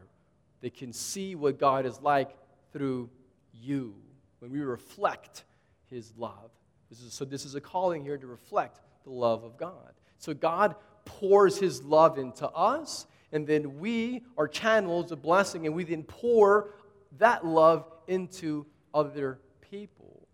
They 0.60 0.70
can 0.70 0.92
see 0.92 1.34
what 1.34 1.58
God 1.58 1.86
is 1.86 2.00
like 2.00 2.30
through 2.72 3.10
you 3.52 3.94
when 4.38 4.52
we 4.52 4.60
reflect 4.60 5.44
his 5.90 6.12
love. 6.16 6.50
This 6.88 7.00
is, 7.00 7.12
so, 7.12 7.24
this 7.24 7.44
is 7.44 7.54
a 7.54 7.60
calling 7.60 8.04
here 8.04 8.16
to 8.16 8.26
reflect 8.26 8.80
the 9.04 9.10
love 9.10 9.42
of 9.44 9.56
God. 9.56 9.92
So, 10.18 10.34
God 10.34 10.76
pours 11.04 11.58
his 11.58 11.82
love 11.82 12.18
into 12.18 12.48
us, 12.48 13.06
and 13.32 13.46
then 13.46 13.80
we 13.80 14.24
are 14.38 14.46
channels 14.46 15.10
of 15.10 15.20
blessing, 15.20 15.66
and 15.66 15.74
we 15.74 15.84
then 15.84 16.04
pour 16.04 16.74
that 17.18 17.44
love 17.44 17.86
into 18.12 18.66
other 18.92 19.40
people. 19.70 20.28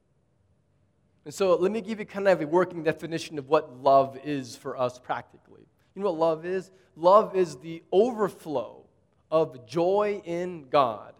And 1.24 1.32
so, 1.32 1.54
let 1.56 1.70
me 1.70 1.80
give 1.80 1.98
you 1.98 2.06
kind 2.06 2.26
of 2.26 2.40
a 2.40 2.46
working 2.46 2.82
definition 2.82 3.38
of 3.38 3.48
what 3.48 3.82
love 3.82 4.18
is 4.24 4.56
for 4.56 4.78
us 4.78 4.98
practically. 4.98 5.66
You 5.94 6.02
know 6.02 6.10
what 6.10 6.18
love 6.18 6.46
is? 6.46 6.70
Love 6.96 7.36
is 7.36 7.56
the 7.56 7.82
overflow 7.92 8.84
of 9.30 9.66
joy 9.66 10.22
in 10.24 10.68
God 10.70 11.14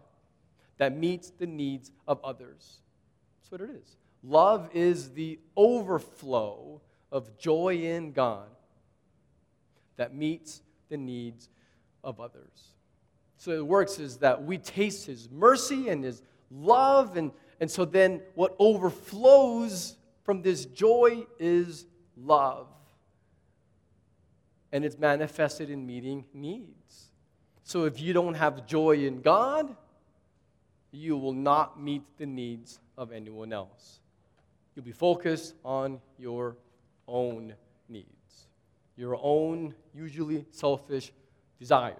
that 0.77 0.97
meets 0.97 1.29
the 1.29 1.45
needs 1.45 1.91
of 2.07 2.19
others. 2.23 2.79
That's 3.39 3.51
what 3.51 3.61
it 3.61 3.69
is. 3.69 3.97
Love 4.23 4.69
is 4.73 5.11
the 5.11 5.39
overflow 5.55 6.81
of 7.11 7.37
joy 7.37 7.75
in 7.75 8.11
God 8.11 8.49
that 9.97 10.15
meets 10.15 10.61
the 10.89 10.97
needs 10.97 11.49
of 12.03 12.19
others. 12.19 12.73
So 13.37 13.51
it 13.51 13.65
works 13.65 13.99
is 13.99 14.17
that 14.17 14.43
we 14.43 14.57
taste 14.57 15.05
His 15.05 15.29
mercy 15.29 15.89
and 15.89 16.03
His 16.03 16.21
love, 16.51 17.17
and, 17.17 17.31
and 17.59 17.69
so 17.69 17.85
then 17.85 18.21
what 18.35 18.55
overflows 18.59 19.95
from 20.23 20.41
this 20.41 20.65
joy 20.65 21.25
is 21.39 21.85
love. 22.15 22.67
And 24.71 24.85
it's 24.85 24.97
manifested 24.97 25.69
in 25.69 25.85
meeting 25.85 26.25
needs. 26.33 27.09
So 27.63 27.85
if 27.85 27.99
you 27.99 28.13
don't 28.13 28.35
have 28.35 28.67
joy 28.67 28.97
in 29.05 29.21
God, 29.21 29.75
you 30.91 31.17
will 31.17 31.33
not 31.33 31.81
meet 31.81 32.03
the 32.17 32.25
needs 32.25 32.79
of 32.97 33.11
anyone 33.11 33.53
else. 33.53 33.99
You'll 34.75 34.85
be 34.85 34.91
focused 34.91 35.55
on 35.63 35.99
your 36.17 36.57
own 37.07 37.53
needs, 37.87 38.47
your 38.95 39.17
own, 39.21 39.73
usually 39.93 40.45
selfish 40.51 41.11
desires. 41.59 41.95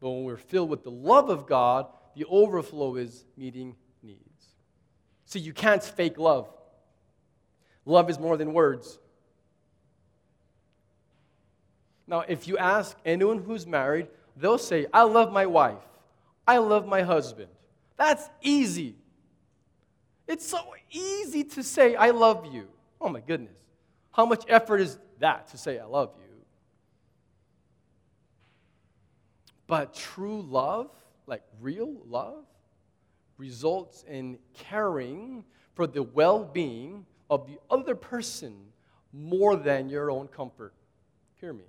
But 0.00 0.10
when 0.10 0.24
we're 0.24 0.36
filled 0.36 0.70
with 0.70 0.82
the 0.82 0.90
love 0.90 1.30
of 1.30 1.46
God, 1.46 1.86
the 2.20 2.26
overflow 2.28 2.96
is 2.96 3.24
meeting 3.34 3.74
needs. 4.02 4.48
See, 5.24 5.38
you 5.38 5.54
can't 5.54 5.82
fake 5.82 6.18
love. 6.18 6.50
Love 7.86 8.10
is 8.10 8.18
more 8.18 8.36
than 8.36 8.52
words. 8.52 8.98
Now, 12.06 12.20
if 12.28 12.46
you 12.46 12.58
ask 12.58 12.94
anyone 13.06 13.38
who's 13.38 13.66
married, 13.66 14.06
they'll 14.36 14.58
say, 14.58 14.84
I 14.92 15.04
love 15.04 15.32
my 15.32 15.46
wife. 15.46 15.82
I 16.46 16.58
love 16.58 16.86
my 16.86 17.00
husband. 17.00 17.48
That's 17.96 18.28
easy. 18.42 18.96
It's 20.28 20.46
so 20.46 20.58
easy 20.90 21.42
to 21.42 21.62
say, 21.62 21.94
I 21.94 22.10
love 22.10 22.52
you. 22.52 22.68
Oh 23.00 23.08
my 23.08 23.20
goodness. 23.20 23.56
How 24.12 24.26
much 24.26 24.44
effort 24.46 24.82
is 24.82 24.98
that 25.20 25.48
to 25.52 25.56
say, 25.56 25.78
I 25.78 25.86
love 25.86 26.10
you? 26.18 26.36
But 29.66 29.94
true 29.94 30.42
love, 30.42 30.90
like 31.30 31.42
real 31.60 31.94
love, 32.06 32.44
results 33.38 34.04
in 34.08 34.36
caring 34.52 35.44
for 35.74 35.86
the 35.86 36.02
well 36.02 36.44
being 36.44 37.06
of 37.30 37.46
the 37.46 37.58
other 37.70 37.94
person 37.94 38.54
more 39.12 39.56
than 39.56 39.88
your 39.88 40.10
own 40.10 40.26
comfort. 40.28 40.74
Hear 41.36 41.52
me. 41.52 41.64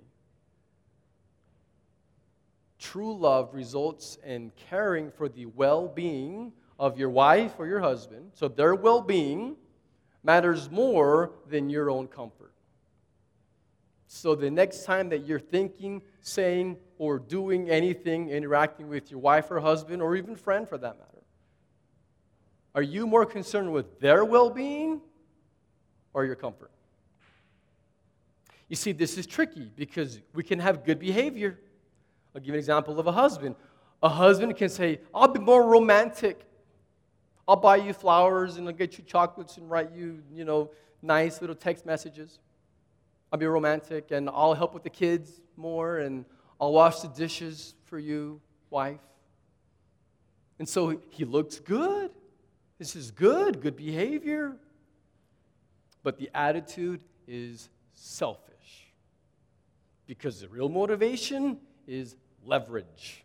True 2.78 3.16
love 3.16 3.54
results 3.54 4.18
in 4.26 4.50
caring 4.68 5.12
for 5.12 5.28
the 5.28 5.46
well 5.46 5.86
being 5.86 6.52
of 6.78 6.98
your 6.98 7.10
wife 7.10 7.54
or 7.58 7.66
your 7.66 7.80
husband, 7.80 8.32
so 8.34 8.48
their 8.48 8.74
well 8.74 9.00
being 9.00 9.56
matters 10.24 10.68
more 10.70 11.30
than 11.48 11.70
your 11.70 11.88
own 11.88 12.08
comfort. 12.08 12.52
So 14.08 14.34
the 14.34 14.50
next 14.50 14.84
time 14.84 15.08
that 15.08 15.24
you're 15.24 15.40
thinking, 15.40 16.02
saying, 16.20 16.76
or 17.02 17.18
doing 17.18 17.68
anything, 17.68 18.28
interacting 18.28 18.88
with 18.88 19.10
your 19.10 19.18
wife 19.18 19.50
or 19.50 19.58
husband, 19.58 20.00
or 20.00 20.14
even 20.14 20.36
friend 20.36 20.68
for 20.68 20.78
that 20.78 20.96
matter, 20.96 21.24
are 22.76 22.82
you 22.82 23.08
more 23.08 23.26
concerned 23.26 23.72
with 23.72 23.98
their 23.98 24.24
well 24.24 24.48
being 24.48 25.00
or 26.14 26.24
your 26.24 26.36
comfort? 26.36 26.70
You 28.68 28.76
see, 28.76 28.92
this 28.92 29.18
is 29.18 29.26
tricky 29.26 29.68
because 29.74 30.20
we 30.32 30.44
can 30.44 30.60
have 30.60 30.84
good 30.84 31.00
behavior. 31.00 31.58
I'll 32.34 32.40
give 32.40 32.54
an 32.54 32.58
example 32.60 33.00
of 33.00 33.08
a 33.08 33.12
husband. 33.12 33.56
A 34.00 34.08
husband 34.08 34.56
can 34.56 34.68
say, 34.68 35.00
I'll 35.12 35.26
be 35.26 35.40
more 35.40 35.66
romantic 35.66 36.46
I'll 37.48 37.56
buy 37.56 37.76
you 37.76 37.92
flowers 37.92 38.56
and 38.56 38.68
I'll 38.68 38.74
get 38.74 38.98
you 38.98 39.04
chocolates 39.04 39.56
and 39.56 39.68
write 39.68 39.90
you, 39.92 40.22
you 40.32 40.44
know, 40.44 40.70
nice 41.02 41.40
little 41.40 41.56
text 41.56 41.84
messages. 41.84 42.38
I'll 43.32 43.38
be 43.38 43.46
romantic 43.46 44.12
and 44.12 44.30
I'll 44.30 44.54
help 44.54 44.74
with 44.74 44.84
the 44.84 44.90
kids 44.90 45.40
more 45.56 45.98
and 45.98 46.24
I'll 46.62 46.72
wash 46.72 47.00
the 47.00 47.08
dishes 47.08 47.74
for 47.86 47.98
you, 47.98 48.40
wife. 48.70 49.00
And 50.60 50.68
so 50.68 51.00
he 51.10 51.24
looks 51.24 51.58
good. 51.58 52.12
This 52.78 52.94
is 52.94 53.10
good, 53.10 53.60
good 53.60 53.74
behavior. 53.74 54.54
But 56.04 56.18
the 56.18 56.30
attitude 56.32 57.02
is 57.26 57.68
selfish 57.94 58.92
because 60.06 60.40
the 60.40 60.46
real 60.46 60.68
motivation 60.68 61.58
is 61.88 62.14
leverage. 62.46 63.24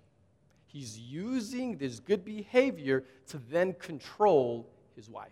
He's 0.66 0.98
using 0.98 1.78
this 1.78 2.00
good 2.00 2.26
behavior 2.26 3.04
to 3.28 3.38
then 3.52 3.74
control 3.74 4.68
his 4.96 5.12
wife 5.12 5.30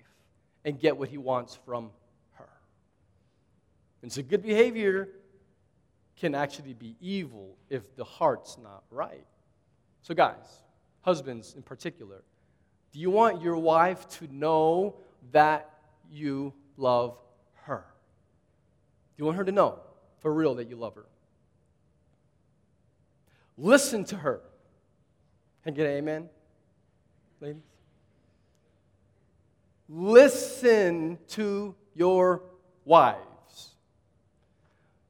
and 0.64 0.80
get 0.80 0.96
what 0.96 1.10
he 1.10 1.18
wants 1.18 1.58
from 1.66 1.90
her. 2.34 2.50
And 4.04 4.12
so, 4.12 4.22
good 4.22 4.44
behavior 4.44 5.10
can 6.20 6.34
actually 6.34 6.74
be 6.74 6.96
evil 7.02 7.58
if 7.70 7.96
the 7.96 8.04
heart's 8.04 8.58
not 8.58 8.84
right. 8.90 9.26
So, 10.02 10.14
guys, 10.14 10.64
husbands 11.02 11.54
in 11.56 11.62
particular, 11.62 12.24
Do 12.96 13.02
you 13.02 13.10
want 13.10 13.42
your 13.42 13.58
wife 13.58 14.08
to 14.20 14.34
know 14.34 14.96
that 15.34 15.70
you 16.10 16.54
love 16.78 17.18
her? 17.64 17.84
Do 19.18 19.22
you 19.22 19.26
want 19.26 19.38
her 19.38 19.44
to 19.44 19.52
know 19.52 19.80
for 20.20 20.34
real 20.34 20.56
that 20.56 20.70
you 20.70 20.78
love 20.78 20.96
her? 20.96 21.06
Listen 23.58 24.06
to 24.06 24.16
her. 24.16 24.40
Can 25.64 25.74
I 25.74 25.76
get 25.76 25.88
an 25.88 25.92
amen, 25.98 26.30
ladies? 27.42 27.64
Listen 29.90 31.18
to 31.30 31.76
your 31.96 32.44
wives. 32.86 33.35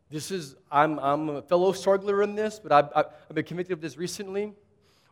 This 0.10 0.32
is, 0.32 0.56
I'm, 0.72 1.00
I'm 1.00 1.30
a 1.30 1.42
fellow 1.42 1.72
struggler 1.72 2.22
in 2.22 2.36
this, 2.36 2.60
but 2.60 2.72
I've, 2.72 2.90
I've 2.96 3.36
been 3.36 3.46
convicted 3.46 3.74
of 3.74 3.82
this 3.82 3.98
recently. 3.98 4.54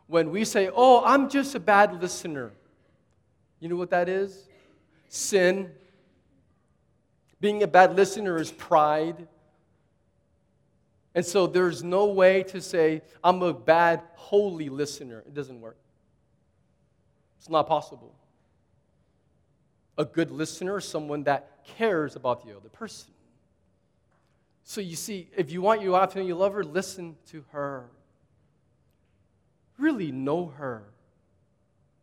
When 0.06 0.30
we 0.30 0.44
say, 0.44 0.70
oh, 0.74 1.02
I'm 1.04 1.28
just 1.28 1.54
a 1.54 1.60
bad 1.60 2.00
listener, 2.00 2.52
you 3.58 3.68
know 3.68 3.76
what 3.76 3.90
that 3.90 4.08
is? 4.08 4.48
Sin. 5.08 5.70
Being 7.40 7.62
a 7.62 7.66
bad 7.66 7.96
listener 7.96 8.38
is 8.38 8.52
pride. 8.52 9.26
And 11.14 11.24
so 11.24 11.46
there's 11.46 11.82
no 11.82 12.06
way 12.06 12.42
to 12.44 12.60
say, 12.60 13.02
I'm 13.22 13.42
a 13.42 13.54
bad, 13.54 14.02
holy 14.14 14.68
listener. 14.68 15.22
It 15.26 15.34
doesn't 15.34 15.60
work. 15.60 15.76
It's 17.38 17.48
not 17.48 17.66
possible. 17.66 18.14
A 19.96 20.04
good 20.04 20.30
listener 20.30 20.78
is 20.78 20.84
someone 20.84 21.24
that 21.24 21.64
cares 21.78 22.16
about 22.16 22.44
the 22.44 22.56
other 22.56 22.68
person. 22.68 23.13
So 24.66 24.80
you 24.80 24.96
see, 24.96 25.28
if 25.36 25.52
you 25.52 25.60
want 25.60 25.82
your 25.82 25.92
wife 25.92 26.16
know 26.16 26.22
you 26.22 26.34
love 26.34 26.54
her, 26.54 26.64
listen 26.64 27.16
to 27.30 27.44
her. 27.52 27.84
Really 29.78 30.10
know 30.10 30.46
her. 30.46 30.84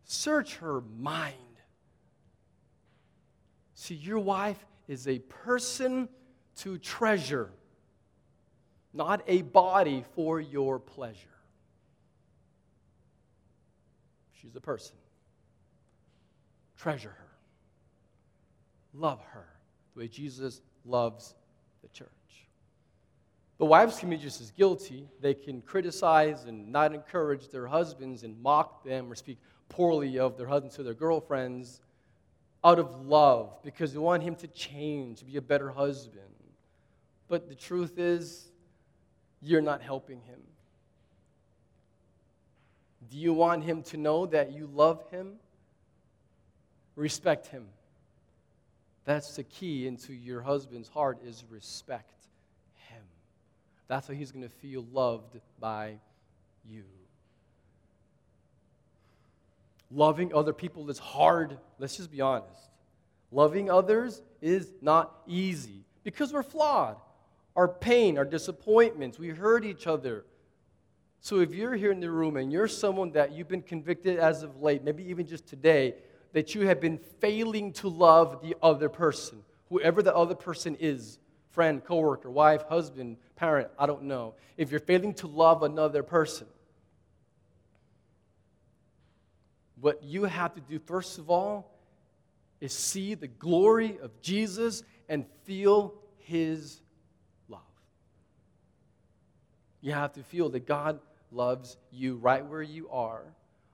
Search 0.06 0.58
her 0.58 0.82
mind. 1.00 1.36
See, 3.74 3.96
your 3.96 4.20
wife 4.20 4.64
is 4.88 5.08
a 5.08 5.18
person 5.20 6.08
to 6.58 6.78
treasure, 6.78 7.50
not 8.94 9.24
a 9.26 9.42
body 9.42 10.04
for 10.14 10.40
your 10.40 10.78
pleasure. 10.78 11.18
She's 14.40 14.56
a 14.56 14.62
person. 14.62 14.96
Treasure 16.78 17.10
her. 17.10 17.32
Love 18.94 19.24
her 19.32 19.48
the 19.94 20.02
way 20.02 20.08
Jesus 20.08 20.62
loves 20.86 21.34
the 21.82 21.88
church. 21.90 22.10
The 23.62 23.68
wives 23.68 24.00
can 24.00 24.10
be 24.10 24.18
just 24.18 24.42
as 24.42 24.50
guilty. 24.50 25.08
They 25.20 25.36
can 25.36 25.62
criticize 25.62 26.46
and 26.46 26.72
not 26.72 26.96
encourage 26.96 27.50
their 27.50 27.68
husbands 27.68 28.24
and 28.24 28.42
mock 28.42 28.84
them 28.84 29.12
or 29.12 29.14
speak 29.14 29.38
poorly 29.70 30.18
of 30.18 30.36
their 30.36 30.48
husbands 30.48 30.78
to 30.78 30.84
their 30.84 30.96
girlfriends 30.96 31.80
out 32.64 32.80
of 32.80 33.06
love 33.06 33.60
because 33.64 33.94
they 33.94 34.00
want 34.00 34.24
him 34.24 34.34
to 34.38 34.48
change, 34.48 35.20
to 35.20 35.26
be 35.26 35.38
a 35.38 35.44
better 35.44 35.70
husband. 35.70 36.24
But 37.28 37.50
the 37.50 37.54
truth 37.54 38.00
is, 38.00 38.50
you're 39.44 39.62
not 39.62 39.84
helping 39.84 40.22
him. 40.22 40.40
Do 43.12 43.18
you 43.20 43.32
want 43.32 43.64
him 43.64 43.84
to 43.84 43.98
know 43.98 44.26
that 44.26 44.54
you 44.54 44.72
love 44.74 45.04
him? 45.12 45.34
Respect 46.96 47.46
him. 47.46 47.68
That's 49.06 49.36
the 49.36 49.44
key 49.44 49.86
into 49.86 50.14
your 50.14 50.42
husband's 50.42 50.90
heart 50.90 51.20
is 51.24 51.44
respect. 51.52 52.21
That's 53.92 54.08
how 54.08 54.14
he's 54.14 54.32
going 54.32 54.44
to 54.44 54.56
feel 54.62 54.86
loved 54.94 55.38
by 55.60 55.96
you. 56.66 56.86
Loving 59.92 60.34
other 60.34 60.54
people 60.54 60.90
is 60.90 60.98
hard. 60.98 61.58
Let's 61.78 61.98
just 61.98 62.10
be 62.10 62.22
honest. 62.22 62.70
Loving 63.34 63.70
others 63.70 64.22
is 64.42 64.72
not 64.82 65.14
easy 65.28 65.84
because 66.06 66.32
we're 66.32 66.42
flawed. 66.42 66.96
Our 67.58 67.68
pain, 67.68 68.18
our 68.18 68.24
disappointments, 68.24 69.20
we 69.20 69.28
hurt 69.28 69.66
each 69.66 69.88
other. 69.88 70.24
So 71.20 71.42
if 71.42 71.54
you're 71.54 71.76
here 71.76 71.92
in 71.92 72.00
the 72.00 72.12
room 72.12 72.38
and 72.38 72.50
you're 72.50 72.70
someone 72.70 73.12
that 73.12 73.34
you've 73.34 73.50
been 73.50 73.62
convicted 73.62 74.20
as 74.20 74.42
of 74.42 74.62
late, 74.62 74.86
maybe 74.86 75.04
even 75.10 75.28
just 75.28 75.48
today, 75.48 75.96
that 76.32 76.56
you 76.56 76.66
have 76.66 76.80
been 76.80 76.98
failing 77.20 77.74
to 77.74 77.90
love 77.90 78.42
the 78.42 78.56
other 78.64 78.88
person, 78.88 79.44
whoever 79.68 80.02
the 80.02 80.16
other 80.16 80.36
person 80.36 80.78
is, 80.80 81.20
friend, 81.52 81.84
coworker, 81.84 82.30
wife, 82.30 82.64
husband, 82.64 83.18
parent, 83.36 83.70
I 83.78 83.86
don't 83.86 84.04
know. 84.04 84.36
If 84.58 84.72
you're 84.72 84.80
failing 84.80 85.14
to 85.16 85.28
love 85.28 85.64
another 85.64 86.04
person, 86.04 86.48
what 89.80 90.04
you 90.04 90.24
have 90.24 90.54
to 90.56 90.62
do, 90.62 90.80
first 90.80 91.18
of 91.18 91.30
all, 91.30 91.72
is 92.60 92.74
see 92.74 93.16
the 93.16 93.28
glory 93.28 93.98
of 94.02 94.22
Jesus 94.22 94.84
and 95.10 95.26
feel 95.44 95.96
his 96.20 96.80
love. 97.50 97.62
You 99.82 99.94
have 99.94 100.14
to 100.14 100.24
feel 100.24 100.50
that 100.50 100.68
God 100.68 101.00
loves 101.32 101.78
you 101.92 102.16
right 102.18 102.46
where 102.46 102.62
you 102.62 102.90
are, 102.90 103.24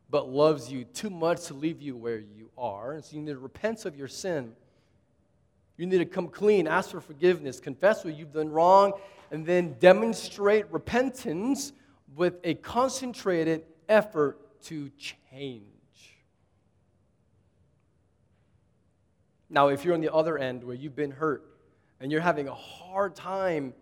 but 0.09 0.29
loves 0.29 0.71
you 0.71 0.85
too 0.85 1.09
much 1.09 1.45
to 1.45 1.53
leave 1.53 1.81
you 1.81 1.97
where 1.97 2.19
you 2.19 2.49
are. 2.57 2.93
And 2.93 3.03
so 3.03 3.17
you 3.17 3.21
need 3.21 3.33
to 3.33 3.39
repent 3.39 3.85
of 3.85 3.97
your 3.97 4.07
sin 4.07 4.53
you 5.77 5.85
need 5.85 5.99
to 5.99 6.05
come 6.05 6.27
clean, 6.27 6.67
ask 6.67 6.89
for 6.89 6.99
forgiveness, 6.99 7.59
confess 7.59 8.03
what 8.03 8.17
you've 8.17 8.33
done 8.33 8.49
wrong, 8.49 8.93
and 9.31 9.45
then 9.45 9.75
demonstrate 9.79 10.71
repentance 10.71 11.71
with 12.15 12.35
a 12.43 12.55
concentrated 12.55 13.63
effort 13.87 14.39
to 14.63 14.89
change. 14.97 15.63
Now, 19.49 19.67
if 19.69 19.85
you're 19.85 19.93
on 19.93 20.01
the 20.01 20.13
other 20.13 20.37
end 20.37 20.63
where 20.63 20.75
you've 20.75 20.95
been 20.95 21.11
hurt 21.11 21.43
and 21.99 22.11
you're 22.11 22.21
having 22.21 22.47
a 22.47 22.53
hard 22.53 23.15
time 23.15 23.73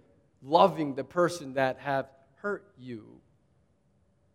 loving 0.43 0.95
the 0.95 1.03
person 1.03 1.53
that 1.53 1.79
have 1.79 2.07
hurt 2.35 2.67
you, 2.77 3.21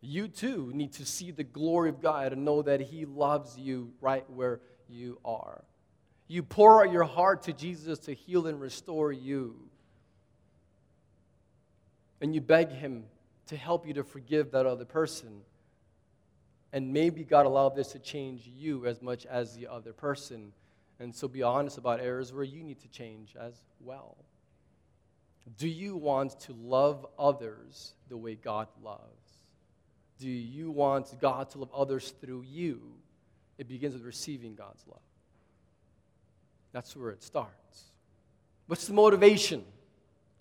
you 0.01 0.29
too 0.29 0.73
need 0.75 0.95
to 0.95 1.05
see 1.05 1.31
the 1.31 1.45
glory 1.45 1.91
of 1.91 2.01
God 2.01 2.33
and 2.33 2.45
know 2.45 2.63
that 2.63 2.81
He 2.81 3.05
loves 3.05 3.59
you 3.59 3.93
right 4.01 4.29
where 4.31 4.61
you 4.89 5.19
are. 5.25 5.63
You 6.31 6.45
pour 6.45 6.87
out 6.87 6.93
your 6.93 7.03
heart 7.03 7.43
to 7.43 7.53
Jesus 7.53 7.99
to 8.01 8.15
heal 8.15 8.47
and 8.47 8.61
restore 8.61 9.11
you. 9.11 9.57
And 12.21 12.33
you 12.33 12.41
beg 12.41 12.71
Him 12.71 13.03
to 13.49 13.57
help 13.57 13.85
you 13.85 13.95
to 13.95 14.05
forgive 14.05 14.53
that 14.53 14.65
other 14.65 14.85
person. 14.85 15.41
And 16.73 16.93
maybe 16.93 17.25
God 17.25 17.47
allowed 17.47 17.75
this 17.75 17.91
to 17.93 17.99
change 17.99 18.47
you 18.47 18.87
as 18.87 19.03
much 19.03 19.27
as 19.27 19.57
the 19.57 19.67
other 19.67 19.93
person. 19.93 20.53
And 21.01 21.13
so 21.13 21.27
be 21.27 21.43
honest 21.43 21.79
about 21.79 21.99
areas 21.99 22.33
where 22.33 22.45
you 22.45 22.63
need 22.63 22.79
to 22.83 22.89
change 22.91 23.35
as 23.35 23.55
well. 23.81 24.17
Do 25.59 25.67
you 25.67 25.97
want 25.97 26.39
to 26.43 26.53
love 26.53 27.05
others 27.19 27.95
the 28.09 28.17
way 28.17 28.37
God 28.37 28.69
loves? 28.85 29.03
Do 30.21 30.29
you 30.29 30.71
want 30.71 31.13
God 31.21 31.51
to 31.51 31.59
love 31.59 31.75
others 31.75 32.15
through 32.21 32.45
you? 32.49 32.83
It 33.59 33.67
begins 33.67 33.95
with 33.95 34.05
receiving 34.05 34.55
God's 34.55 34.85
love. 34.87 35.01
That's 36.73 36.97
where 36.97 37.11
it 37.11 37.23
starts. 37.23 37.85
What's 38.67 38.87
the 38.87 38.93
motivation? 38.93 39.65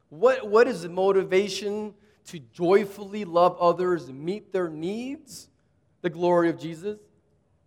What, 0.09 0.47
what 0.47 0.67
is 0.67 0.83
the 0.83 0.89
motivation 0.89 1.93
to 2.25 2.39
joyfully 2.53 3.25
love 3.25 3.57
others 3.59 4.07
and 4.07 4.23
meet 4.23 4.51
their 4.51 4.69
needs? 4.69 5.49
The 6.01 6.09
glory 6.09 6.49
of 6.49 6.59
Jesus, 6.59 6.99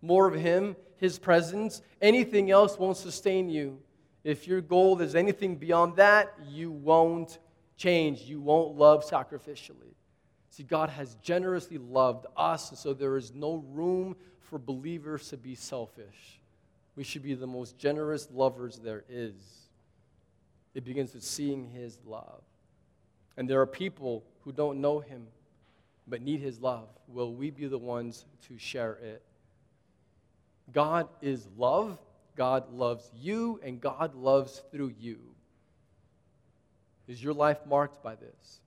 more 0.01 0.27
of 0.27 0.35
Him, 0.35 0.75
His 0.97 1.19
presence. 1.19 1.81
Anything 2.01 2.51
else 2.51 2.77
won't 2.77 2.97
sustain 2.97 3.49
you. 3.49 3.79
If 4.23 4.47
your 4.47 4.61
goal 4.61 5.01
is 5.01 5.15
anything 5.15 5.57
beyond 5.57 5.97
that, 5.97 6.33
you 6.47 6.71
won't 6.71 7.39
change. 7.75 8.21
You 8.21 8.39
won't 8.39 8.77
love 8.77 9.05
sacrificially. 9.05 9.95
See, 10.49 10.63
God 10.63 10.89
has 10.89 11.15
generously 11.15 11.77
loved 11.77 12.27
us, 12.37 12.69
and 12.69 12.77
so 12.77 12.93
there 12.93 13.17
is 13.17 13.33
no 13.33 13.63
room 13.71 14.15
for 14.39 14.59
believers 14.59 15.29
to 15.29 15.37
be 15.37 15.55
selfish. 15.55 16.39
We 16.95 17.03
should 17.03 17.23
be 17.23 17.33
the 17.33 17.47
most 17.47 17.77
generous 17.77 18.27
lovers 18.31 18.77
there 18.77 19.03
is. 19.09 19.33
It 20.75 20.83
begins 20.83 21.13
with 21.13 21.23
seeing 21.23 21.69
His 21.69 21.97
love. 22.05 22.41
And 23.37 23.49
there 23.49 23.61
are 23.61 23.67
people 23.67 24.23
who 24.41 24.51
don't 24.51 24.81
know 24.81 24.99
Him 24.99 25.27
but 26.07 26.21
need 26.21 26.39
His 26.41 26.59
love. 26.59 26.87
Will 27.07 27.33
we 27.33 27.49
be 27.49 27.67
the 27.67 27.77
ones 27.77 28.25
to 28.47 28.57
share 28.57 28.93
it? 29.01 29.21
God 30.71 31.07
is 31.21 31.47
love. 31.57 31.97
God 32.35 32.73
loves 32.73 33.11
you, 33.15 33.59
and 33.63 33.79
God 33.79 34.15
loves 34.15 34.63
through 34.71 34.93
you. 34.99 35.19
Is 37.07 37.23
your 37.23 37.33
life 37.33 37.59
marked 37.67 38.01
by 38.01 38.15
this? 38.15 38.59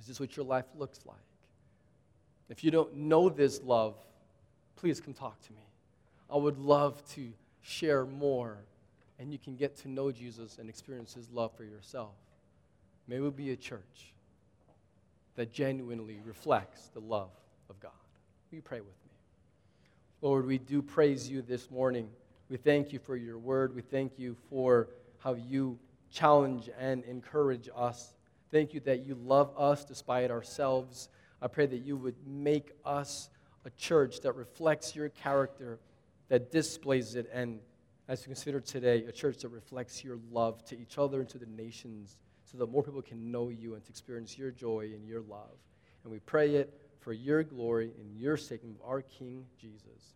Is 0.00 0.06
this 0.06 0.18
what 0.18 0.36
your 0.36 0.46
life 0.46 0.64
looks 0.76 0.98
like? 1.04 1.16
If 2.48 2.64
you 2.64 2.72
don't 2.72 2.96
know 2.96 3.28
this 3.28 3.62
love, 3.62 3.94
please 4.74 5.00
come 5.00 5.14
talk 5.14 5.40
to 5.42 5.52
me. 5.52 5.69
I 6.32 6.36
would 6.36 6.58
love 6.58 7.02
to 7.14 7.32
share 7.62 8.06
more 8.06 8.58
and 9.18 9.32
you 9.32 9.38
can 9.38 9.54
get 9.54 9.76
to 9.76 9.88
know 9.88 10.10
Jesus 10.10 10.58
and 10.58 10.68
experience 10.68 11.12
his 11.12 11.30
love 11.30 11.52
for 11.54 11.64
yourself. 11.64 12.14
May 13.06 13.20
we 13.20 13.28
be 13.30 13.50
a 13.50 13.56
church 13.56 14.14
that 15.36 15.52
genuinely 15.52 16.20
reflects 16.24 16.88
the 16.88 17.00
love 17.00 17.30
of 17.68 17.78
God. 17.80 17.92
Will 18.50 18.56
you 18.56 18.62
pray 18.62 18.80
with 18.80 18.88
me? 18.88 19.12
Lord, 20.22 20.46
we 20.46 20.58
do 20.58 20.80
praise 20.80 21.28
you 21.28 21.42
this 21.42 21.70
morning. 21.70 22.08
We 22.48 22.56
thank 22.56 22.92
you 22.92 22.98
for 22.98 23.16
your 23.16 23.38
word. 23.38 23.74
We 23.74 23.82
thank 23.82 24.18
you 24.18 24.36
for 24.48 24.88
how 25.18 25.34
you 25.34 25.78
challenge 26.10 26.70
and 26.78 27.04
encourage 27.04 27.68
us. 27.76 28.14
Thank 28.50 28.74
you 28.74 28.80
that 28.80 29.04
you 29.04 29.14
love 29.14 29.52
us 29.56 29.84
despite 29.84 30.30
ourselves. 30.30 31.08
I 31.42 31.48
pray 31.48 31.66
that 31.66 31.78
you 31.84 31.96
would 31.96 32.16
make 32.26 32.72
us 32.84 33.30
a 33.64 33.70
church 33.70 34.20
that 34.22 34.34
reflects 34.34 34.96
your 34.96 35.10
character, 35.10 35.78
that 36.30 36.50
displays 36.50 37.16
it, 37.16 37.28
and 37.32 37.60
as 38.08 38.20
we 38.22 38.26
consider 38.26 38.60
today, 38.60 39.04
a 39.04 39.12
church 39.12 39.38
that 39.38 39.48
reflects 39.48 40.02
your 40.02 40.18
love 40.32 40.64
to 40.64 40.80
each 40.80 40.96
other 40.96 41.20
and 41.20 41.28
to 41.28 41.38
the 41.38 41.46
nations 41.46 42.16
so 42.44 42.56
that 42.58 42.70
more 42.70 42.82
people 42.82 43.02
can 43.02 43.30
know 43.30 43.50
you 43.50 43.74
and 43.74 43.84
to 43.84 43.90
experience 43.90 44.38
your 44.38 44.50
joy 44.50 44.90
and 44.94 45.06
your 45.06 45.20
love. 45.20 45.58
And 46.02 46.12
we 46.12 46.20
pray 46.20 46.54
it 46.54 46.80
for 47.00 47.12
your 47.12 47.42
glory 47.42 47.92
and 47.98 48.16
your 48.16 48.36
sake 48.36 48.62
of 48.62 48.70
our 48.84 49.02
King 49.02 49.44
Jesus. 49.60 50.14